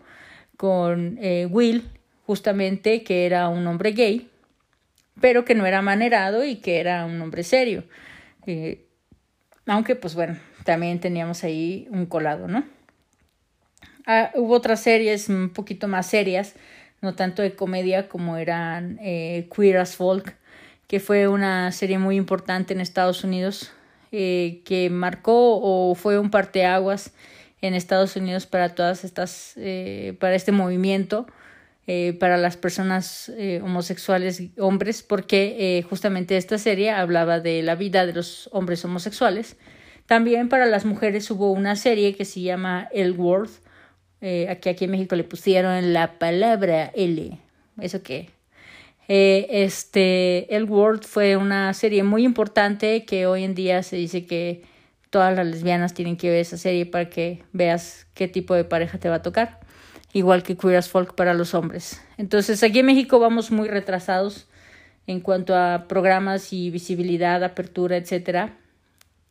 con 0.58 1.17
eh, 1.21 1.48
Will, 1.50 1.84
justamente 2.26 3.04
que 3.04 3.26
era 3.26 3.48
un 3.50 3.66
hombre 3.68 3.92
gay, 3.92 4.30
pero 5.22 5.46
que 5.46 5.56
no 5.56 5.66
era 5.66 5.82
manerado 5.82 6.44
y 6.44 6.58
que 6.58 6.80
era 6.80 7.06
un 7.06 7.22
hombre 7.22 7.44
serio. 7.44 7.84
Eh, 8.48 8.86
aunque, 9.68 9.96
pues 9.96 10.16
bueno, 10.16 10.38
también 10.64 11.00
teníamos 11.00 11.44
ahí 11.44 11.88
un 11.92 12.06
colado, 12.06 12.48
¿no? 12.48 12.64
Ah, 14.06 14.32
hubo 14.36 14.54
otras 14.54 14.82
series 14.82 15.30
un 15.30 15.50
poquito 15.50 15.88
más 15.88 16.08
serias, 16.08 16.56
no 17.02 17.16
tanto 17.16 17.42
de 17.42 17.56
comedia 17.56 18.08
como 18.08 18.38
eran 18.38 19.00
eh, 19.02 19.48
Queer 19.56 19.78
as 19.78 19.96
Folk, 19.96 20.36
que 20.88 21.00
fue 21.00 21.28
una 21.28 21.72
serie 21.72 21.98
muy 21.98 22.16
importante 22.16 22.74
en 22.74 22.82
Estados 22.82 23.24
Unidos 23.24 23.72
eh, 24.12 24.62
que 24.66 24.90
marcó 24.92 25.60
o 25.60 25.96
fue 25.96 26.20
un 26.20 26.30
parteaguas 26.30 27.12
en 27.62 27.74
Estados 27.74 28.16
Unidos 28.16 28.46
para 28.46 28.76
todas 28.76 29.04
estas, 29.04 29.56
para 30.20 30.36
este 30.36 30.52
movimiento, 30.52 31.26
eh, 31.88 32.15
para 32.19 32.38
las 32.38 32.58
personas 32.58 33.32
homosexuales 33.62 34.41
hombres, 34.58 35.04
porque 35.04 35.86
justamente 35.89 36.38
esta 36.38 36.58
serie 36.58 36.91
hablaba 36.91 37.39
de 37.39 37.62
la 37.62 37.76
vida 37.76 38.06
de 38.06 38.13
los 38.13 38.50
hombres 38.52 38.84
homosexuales. 38.86 39.58
También 40.06 40.50
para 40.50 40.65
las 40.65 40.86
mujeres 40.86 41.30
hubo 41.32 41.52
una 41.52 41.76
serie 41.76 42.15
que 42.15 42.26
se 42.26 42.41
llama 42.41 42.88
El 42.91 43.13
World, 43.13 43.52
aquí, 44.50 44.69
aquí 44.69 44.86
en 44.86 44.91
México 44.91 45.15
le 45.15 45.24
pusieron 45.24 45.93
la 45.93 46.17
palabra 46.19 46.91
L. 46.95 47.38
¿Eso 47.80 48.02
qué? 48.02 48.30
Eh, 49.08 49.48
este, 49.52 50.56
El 50.56 50.65
World 50.65 51.04
fue 51.04 51.38
una 51.38 51.74
serie 51.74 52.04
muy 52.04 52.24
importante 52.24 53.06
que 53.06 53.28
hoy 53.28 53.43
en 53.43 53.54
día 53.54 53.84
se 53.84 53.98
dice 53.98 54.26
que 54.26 54.63
todas 55.10 55.36
las 55.36 55.45
lesbianas 55.45 55.93
tienen 55.93 56.17
que 56.17 56.30
ver 56.30 56.39
esa 56.39 56.58
serie 56.58 56.86
para 56.86 57.10
que 57.10 57.43
veas 57.54 58.08
qué 58.13 58.28
tipo 58.28 58.56
de 58.56 58.63
pareja 58.63 58.98
te 58.98 59.10
va 59.10 59.15
a 59.15 59.21
tocar, 59.21 59.60
igual 60.15 60.43
que 60.43 60.56
Queer 60.56 60.78
as 60.78 60.88
Folk 60.88 61.13
para 61.13 61.34
los 61.34 61.54
hombres. 61.54 62.01
Entonces, 62.17 62.63
aquí 62.63 62.80
en 62.80 62.86
México 62.86 63.19
vamos 63.19 63.51
muy 63.51 63.67
retrasados 63.67 64.47
en 65.08 65.19
cuanto 65.19 65.54
a 65.58 65.88
programas 65.89 66.54
y 66.54 66.69
visibilidad, 66.69 67.43
apertura, 67.43 67.97
etcétera. 67.97 68.54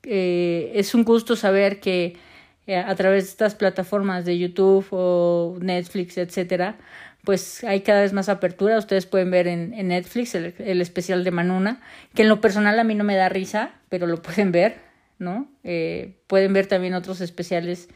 Eh, 0.02 0.72
es 0.74 0.94
un 0.94 1.04
gusto 1.04 1.36
saber 1.36 1.80
que 1.80 2.18
eh, 2.66 2.76
a 2.76 2.94
través 2.96 3.24
de 3.24 3.30
estas 3.30 3.54
plataformas 3.54 4.26
de 4.26 4.38
YouTube 4.38 4.86
o 4.90 5.56
Netflix, 5.58 6.18
etcétera, 6.18 6.76
pues 7.24 7.64
hay 7.64 7.80
cada 7.80 8.02
vez 8.02 8.12
más 8.12 8.28
apertura. 8.28 8.76
Ustedes 8.76 9.06
pueden 9.06 9.30
ver 9.30 9.48
en, 9.48 9.70
Netflix 9.88 10.34
el, 10.34 10.54
el, 10.58 10.82
especial 10.82 11.24
de 11.24 11.30
Manuna, 11.30 11.80
que 12.14 12.22
en 12.22 12.28
lo 12.28 12.42
personal 12.42 12.78
a 12.78 12.84
mí 12.84 12.94
no 12.94 13.04
me 13.04 13.16
da 13.16 13.30
risa, 13.30 13.72
pero 13.88 14.06
lo 14.06 14.20
pueden 14.20 14.52
ver, 14.52 14.76
¿no? 15.18 15.48
Eh, 15.64 16.18
pueden 16.26 16.52
ver 16.52 16.66
también 16.66 16.92
otros 16.92 17.22
especiales 17.22 17.88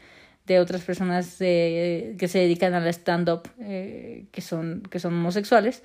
de 0.53 0.59
otras 0.59 0.81
personas 0.81 1.35
que 1.37 2.27
se 2.27 2.39
dedican 2.39 2.73
al 2.73 2.87
stand-up, 2.87 3.49
eh, 3.61 4.25
que, 4.31 4.41
son, 4.41 4.83
que 4.89 4.99
son 4.99 5.13
homosexuales. 5.13 5.81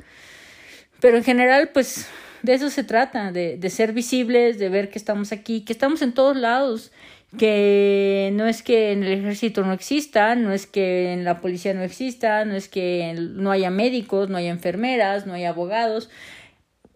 Pero 1.01 1.17
en 1.17 1.25
general, 1.25 1.71
pues 1.73 2.07
de 2.43 2.55
eso 2.55 2.71
se 2.71 2.85
trata, 2.85 3.33
de, 3.33 3.57
de 3.57 3.71
ser 3.71 3.93
visibles, 3.93 4.59
de 4.59 4.69
ver 4.69 4.91
que 4.91 4.99
estamos 4.99 5.33
aquí, 5.33 5.63
que 5.63 5.73
estamos 5.73 6.03
en 6.03 6.13
todos 6.13 6.37
lados 6.37 6.93
que 7.37 8.31
no 8.35 8.47
es 8.47 8.63
que 8.63 8.93
en 8.93 9.03
el 9.03 9.21
ejército 9.21 9.63
no 9.63 9.73
exista, 9.73 10.35
no 10.35 10.53
es 10.53 10.67
que 10.67 11.13
en 11.13 11.25
la 11.25 11.41
policía 11.41 11.75
no 11.75 11.83
exista, 11.83 12.45
no 12.45 12.55
es 12.55 12.69
que 12.69 13.15
no 13.17 13.51
haya 13.51 13.71
médicos, 13.71 14.29
no 14.29 14.37
haya 14.37 14.51
enfermeras, 14.51 15.27
no 15.27 15.35
haya 15.35 15.51
abogados. 15.51 16.11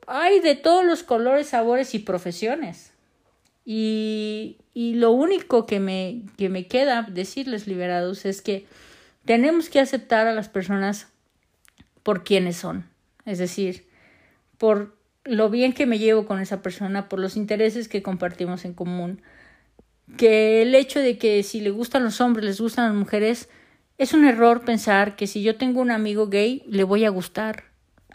Hay 0.07 0.41
de 0.41 0.55
todos 0.55 0.85
los 0.85 1.03
colores, 1.03 1.49
sabores 1.49 1.95
y 1.95 1.99
profesiones. 1.99 2.88
Y, 3.71 4.57
y 4.73 4.95
lo 4.95 5.11
único 5.11 5.67
que 5.67 5.79
me, 5.79 6.23
que 6.39 6.49
me 6.49 6.67
queda 6.67 7.03
decirles 7.03 7.67
liberados 7.67 8.25
es 8.25 8.41
que 8.41 8.65
tenemos 9.27 9.69
que 9.69 9.79
aceptar 9.79 10.27
a 10.27 10.33
las 10.33 10.49
personas 10.49 11.09
por 12.03 12.25
quienes 12.25 12.57
son. 12.57 12.89
Es 13.27 13.37
decir, 13.37 13.87
por 14.57 14.97
lo 15.25 15.51
bien 15.51 15.75
que 15.75 15.85
me 15.85 15.99
llevo 15.99 16.25
con 16.25 16.41
esa 16.41 16.63
persona, 16.63 17.11
por 17.11 17.19
los 17.21 17.37
intereses 17.37 17.89
que 17.89 18.03
compartimos 18.03 18.65
en 18.65 18.73
común, 18.73 19.21
que 20.17 20.63
el 20.63 20.75
hecho 20.75 21.01
de 21.01 21.19
que 21.19 21.43
si 21.43 21.61
le 21.61 21.69
gustan 21.69 22.05
los 22.05 22.23
hombres, 22.23 22.47
les 22.47 22.63
gustan 22.63 22.87
las 22.87 22.95
mujeres, 22.95 23.51
es 23.99 24.15
un 24.15 24.25
error 24.25 24.65
pensar 24.65 25.15
que 25.15 25.27
si 25.27 25.43
yo 25.43 25.57
tengo 25.57 25.83
un 25.83 25.91
amigo 25.91 26.29
gay, 26.29 26.65
le 26.67 26.85
voy 26.85 27.05
a 27.05 27.11
gustar. 27.11 27.65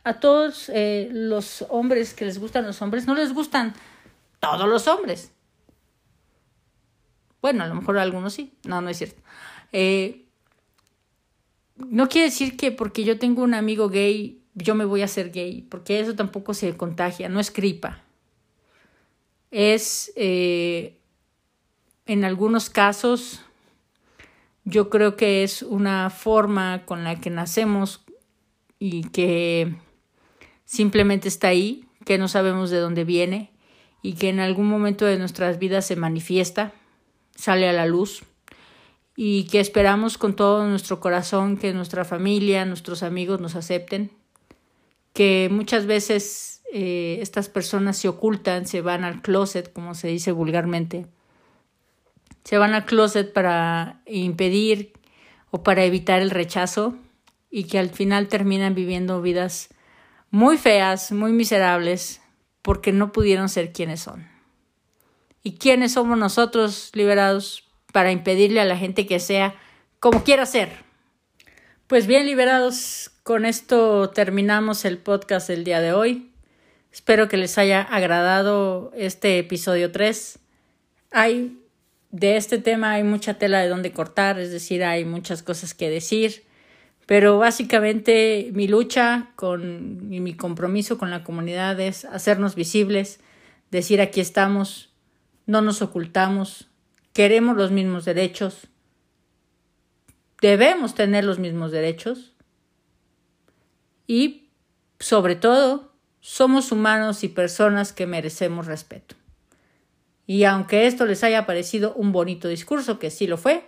A 0.04 0.20
todos 0.20 0.72
eh, 0.74 1.10
los 1.12 1.63
hombres 1.70 2.16
que 2.16 2.26
les 2.26 2.39
gustan 2.39 2.66
los 2.66 2.82
hombres, 2.82 3.06
no 3.06 3.13
les 3.13 3.36
gustan 3.36 3.76
todos 4.39 4.68
los 4.68 4.88
hombres. 4.88 5.30
Bueno, 7.43 7.65
a 7.65 7.67
lo 7.67 7.75
mejor 7.75 7.97
algunos 7.97 8.34
sí. 8.34 8.53
No, 8.63 8.82
no 8.82 8.89
es 8.89 8.97
cierto. 8.97 9.21
Eh, 9.73 10.23
no 11.75 12.08
quiere 12.08 12.29
decir 12.29 12.56
que 12.56 12.71
porque 12.71 13.03
yo 13.03 13.19
tengo 13.19 13.43
un 13.43 13.53
amigo 13.53 13.89
gay, 13.89 14.41
yo 14.53 14.75
me 14.75 14.86
voy 14.86 15.01
a 15.01 15.06
hacer 15.06 15.29
gay, 15.32 15.62
porque 15.62 15.99
eso 15.99 16.15
tampoco 16.15 16.53
se 16.53 16.77
contagia, 16.77 17.27
no 17.27 17.41
es 17.41 17.51
gripa. 17.51 18.01
Es 19.51 20.13
eh, 20.15 20.97
en 22.06 22.23
algunos 22.23 22.69
casos 22.69 23.41
yo 24.63 24.89
creo 24.89 25.17
que 25.17 25.43
es 25.43 25.63
una 25.63 26.10
forma 26.10 26.86
con 26.86 27.03
la 27.03 27.19
que 27.19 27.29
nacemos 27.29 28.06
y 28.79 29.10
que 29.10 29.75
simplemente 30.63 31.27
está 31.27 31.49
ahí, 31.49 31.84
que 32.06 32.17
no 32.17 32.29
sabemos 32.29 32.69
de 32.69 32.79
dónde 32.79 33.03
viene 33.03 33.51
y 34.01 34.13
que 34.13 34.29
en 34.29 34.39
algún 34.39 34.67
momento 34.67 35.06
de 35.06 35.17
nuestras 35.17 35.60
vidas 35.60 35.86
se 35.86 35.97
manifiesta, 35.97 36.73
sale 37.36 37.67
a 37.69 37.74
la 37.74 37.86
luz 37.86 38.24
y 39.15 39.46
que 39.46 39.60
esperamos 39.60 40.17
con 40.17 40.36
todo 40.36 40.67
nuestro 40.67 41.00
corazón 41.00 41.58
que 41.58 41.74
nuestra 41.74 42.06
familia, 42.06 42.65
nuestros 42.65 43.04
amigos 43.04 43.39
nos 43.39 43.56
acepten, 43.56 44.12
que 45.13 45.50
muchas 45.52 45.86
veces 45.86 46.63
eh, 46.74 47.19
estas 47.22 47.50
personas 47.50 47.98
se 47.98 48.08
ocultan, 48.08 48.65
se 48.65 48.82
van 48.82 49.04
al 49.04 49.22
closet, 49.22 49.72
como 49.72 49.93
se 49.93 50.08
dice 50.08 50.32
vulgarmente, 50.32 51.06
se 52.43 52.58
van 52.58 52.74
al 52.74 52.86
closet 52.86 53.32
para 53.32 54.02
impedir 54.06 54.93
o 55.52 55.62
para 55.63 55.86
evitar 55.86 56.22
el 56.22 56.32
rechazo 56.32 56.96
y 57.52 57.65
que 57.65 57.78
al 57.78 57.89
final 57.89 58.28
terminan 58.28 58.74
viviendo 58.74 59.22
vidas 59.22 59.69
muy 60.32 60.58
feas, 60.58 61.12
muy 61.12 61.32
miserables, 61.32 62.22
porque 62.63 62.91
no 62.91 63.12
pudieron 63.12 63.50
ser 63.50 63.72
quienes 63.72 64.00
son. 64.00 64.33
¿Y 65.43 65.58
quiénes 65.58 65.93
somos 65.93 66.17
nosotros 66.17 66.91
liberados 66.93 67.69
para 67.91 68.12
impedirle 68.12 68.62
a 68.62 68.65
la 68.65 68.77
gente 68.77 69.06
que 69.06 69.19
sea 69.19 69.56
como 69.99 70.23
quiera 70.23 70.45
ser? 70.45 70.69
Pues 71.88 72.08
bien, 72.08 72.25
liberados, 72.25 73.12
con 73.23 73.45
esto 73.45 74.10
terminamos 74.10 74.86
el 74.86 74.97
podcast 74.97 75.49
del 75.49 75.65
día 75.65 75.82
de 75.82 75.91
hoy. 75.91 76.32
Espero 76.93 77.27
que 77.27 77.38
les 77.38 77.58
haya 77.58 77.82
agradado 77.82 78.91
este 78.95 79.38
episodio 79.38 79.91
3. 79.91 80.39
Hay 81.12 81.60
de 82.13 82.38
este 82.38 82.60
tema 82.60 82.91
hay 82.91 83.03
mucha 83.03 83.34
tela 83.34 83.60
de 83.60 83.67
donde 83.67 83.91
cortar, 83.91 84.39
es 84.39 84.51
decir, 84.51 84.84
hay 84.84 85.03
muchas 85.03 85.41
cosas 85.41 85.73
que 85.73 85.89
decir, 85.89 86.43
pero 87.08 87.39
básicamente 87.39 88.51
mi 88.53 88.67
lucha 88.67 89.32
con, 89.36 90.13
y 90.13 90.19
mi 90.19 90.36
compromiso 90.36 90.99
con 90.99 91.10
la 91.10 91.23
comunidad 91.23 91.79
es 91.79 92.06
hacernos 92.06 92.53
visibles, 92.53 93.19
decir 93.71 93.99
aquí 93.99 94.21
estamos, 94.21 94.92
no 95.45 95.62
nos 95.62 95.82
ocultamos, 95.82 96.69
queremos 97.13 97.58
los 97.58 97.71
mismos 97.71 98.06
derechos, 98.06 98.67
debemos 100.41 100.95
tener 100.95 101.23
los 101.23 101.39
mismos 101.39 101.71
derechos 101.71 102.34
y, 104.08 104.49
sobre 104.99 105.36
todo, 105.36 105.93
somos 106.19 106.71
humanos 106.71 107.23
y 107.23 107.29
personas 107.29 107.93
que 107.93 108.08
merecemos 108.08 108.65
respeto. 108.65 109.15
Y 110.25 110.45
aunque 110.45 110.88
esto 110.88 111.06
les 111.06 111.23
haya 111.23 111.45
parecido 111.45 111.93
un 111.95 112.12
bonito 112.12 112.47
discurso, 112.47 112.97
que 112.97 113.10
sí 113.10 113.27
lo 113.27 113.38
fue, 113.38 113.65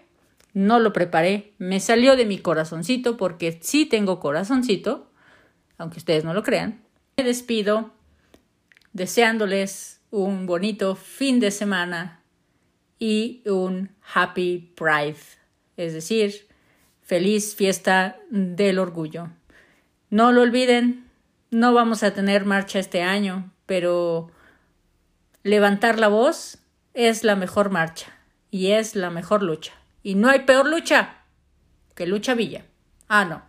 no 0.54 0.80
lo 0.80 0.94
preparé, 0.94 1.54
me 1.58 1.82
salió 1.82 2.16
de 2.16 2.26
mi 2.26 2.38
corazoncito 2.38 3.18
porque 3.18 3.60
sí 3.62 3.86
tengo 3.86 4.22
corazoncito, 4.22 5.12
aunque 5.78 6.00
ustedes 6.00 6.24
no 6.24 6.34
lo 6.34 6.44
crean. 6.44 6.82
Me 7.18 7.26
despido 7.26 7.92
deseándoles 8.94 10.00
un 10.16 10.46
bonito 10.46 10.96
fin 10.96 11.42
de 11.42 11.52
semana 11.52 12.22
y 12.98 13.44
un 13.46 13.92
happy 14.14 14.72
pride, 14.74 15.20
es 15.76 15.92
decir, 15.92 16.48
feliz 17.02 17.54
fiesta 17.54 18.16
del 18.30 18.80
orgullo. 18.80 19.28
No 20.10 20.32
lo 20.32 20.44
olviden, 20.44 21.12
no 21.52 21.74
vamos 21.74 22.02
a 22.04 22.14
tener 22.14 22.46
marcha 22.46 22.80
este 22.80 23.02
año, 23.02 23.52
pero 23.66 24.32
levantar 25.44 26.00
la 26.00 26.08
voz 26.08 26.60
es 26.94 27.26
la 27.26 27.36
mejor 27.36 27.70
marcha 27.70 28.08
y 28.50 28.72
es 28.72 28.96
la 28.96 29.10
mejor 29.10 29.44
lucha. 29.44 29.74
Y 30.02 30.16
no 30.16 30.30
hay 30.30 30.46
peor 30.46 30.66
lucha 30.66 31.24
que 31.94 32.08
lucha 32.08 32.36
villa. 32.36 32.64
Ah, 33.10 33.26
no, 33.26 33.44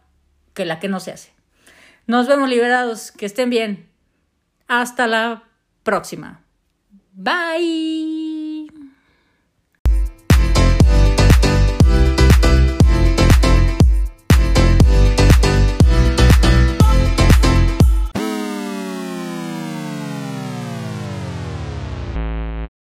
que 0.53 0.65
la 0.65 0.81
que 0.81 0.89
no 0.89 0.99
se 0.99 1.13
hace. 1.13 1.33
Nos 2.09 2.27
vemos 2.27 2.49
liberados, 2.49 3.13
que 3.13 3.27
estén 3.27 3.51
bien. 3.51 3.89
Hasta 4.67 5.07
la 5.07 5.45
próxima. 5.85 6.43
Bye. 7.17 8.16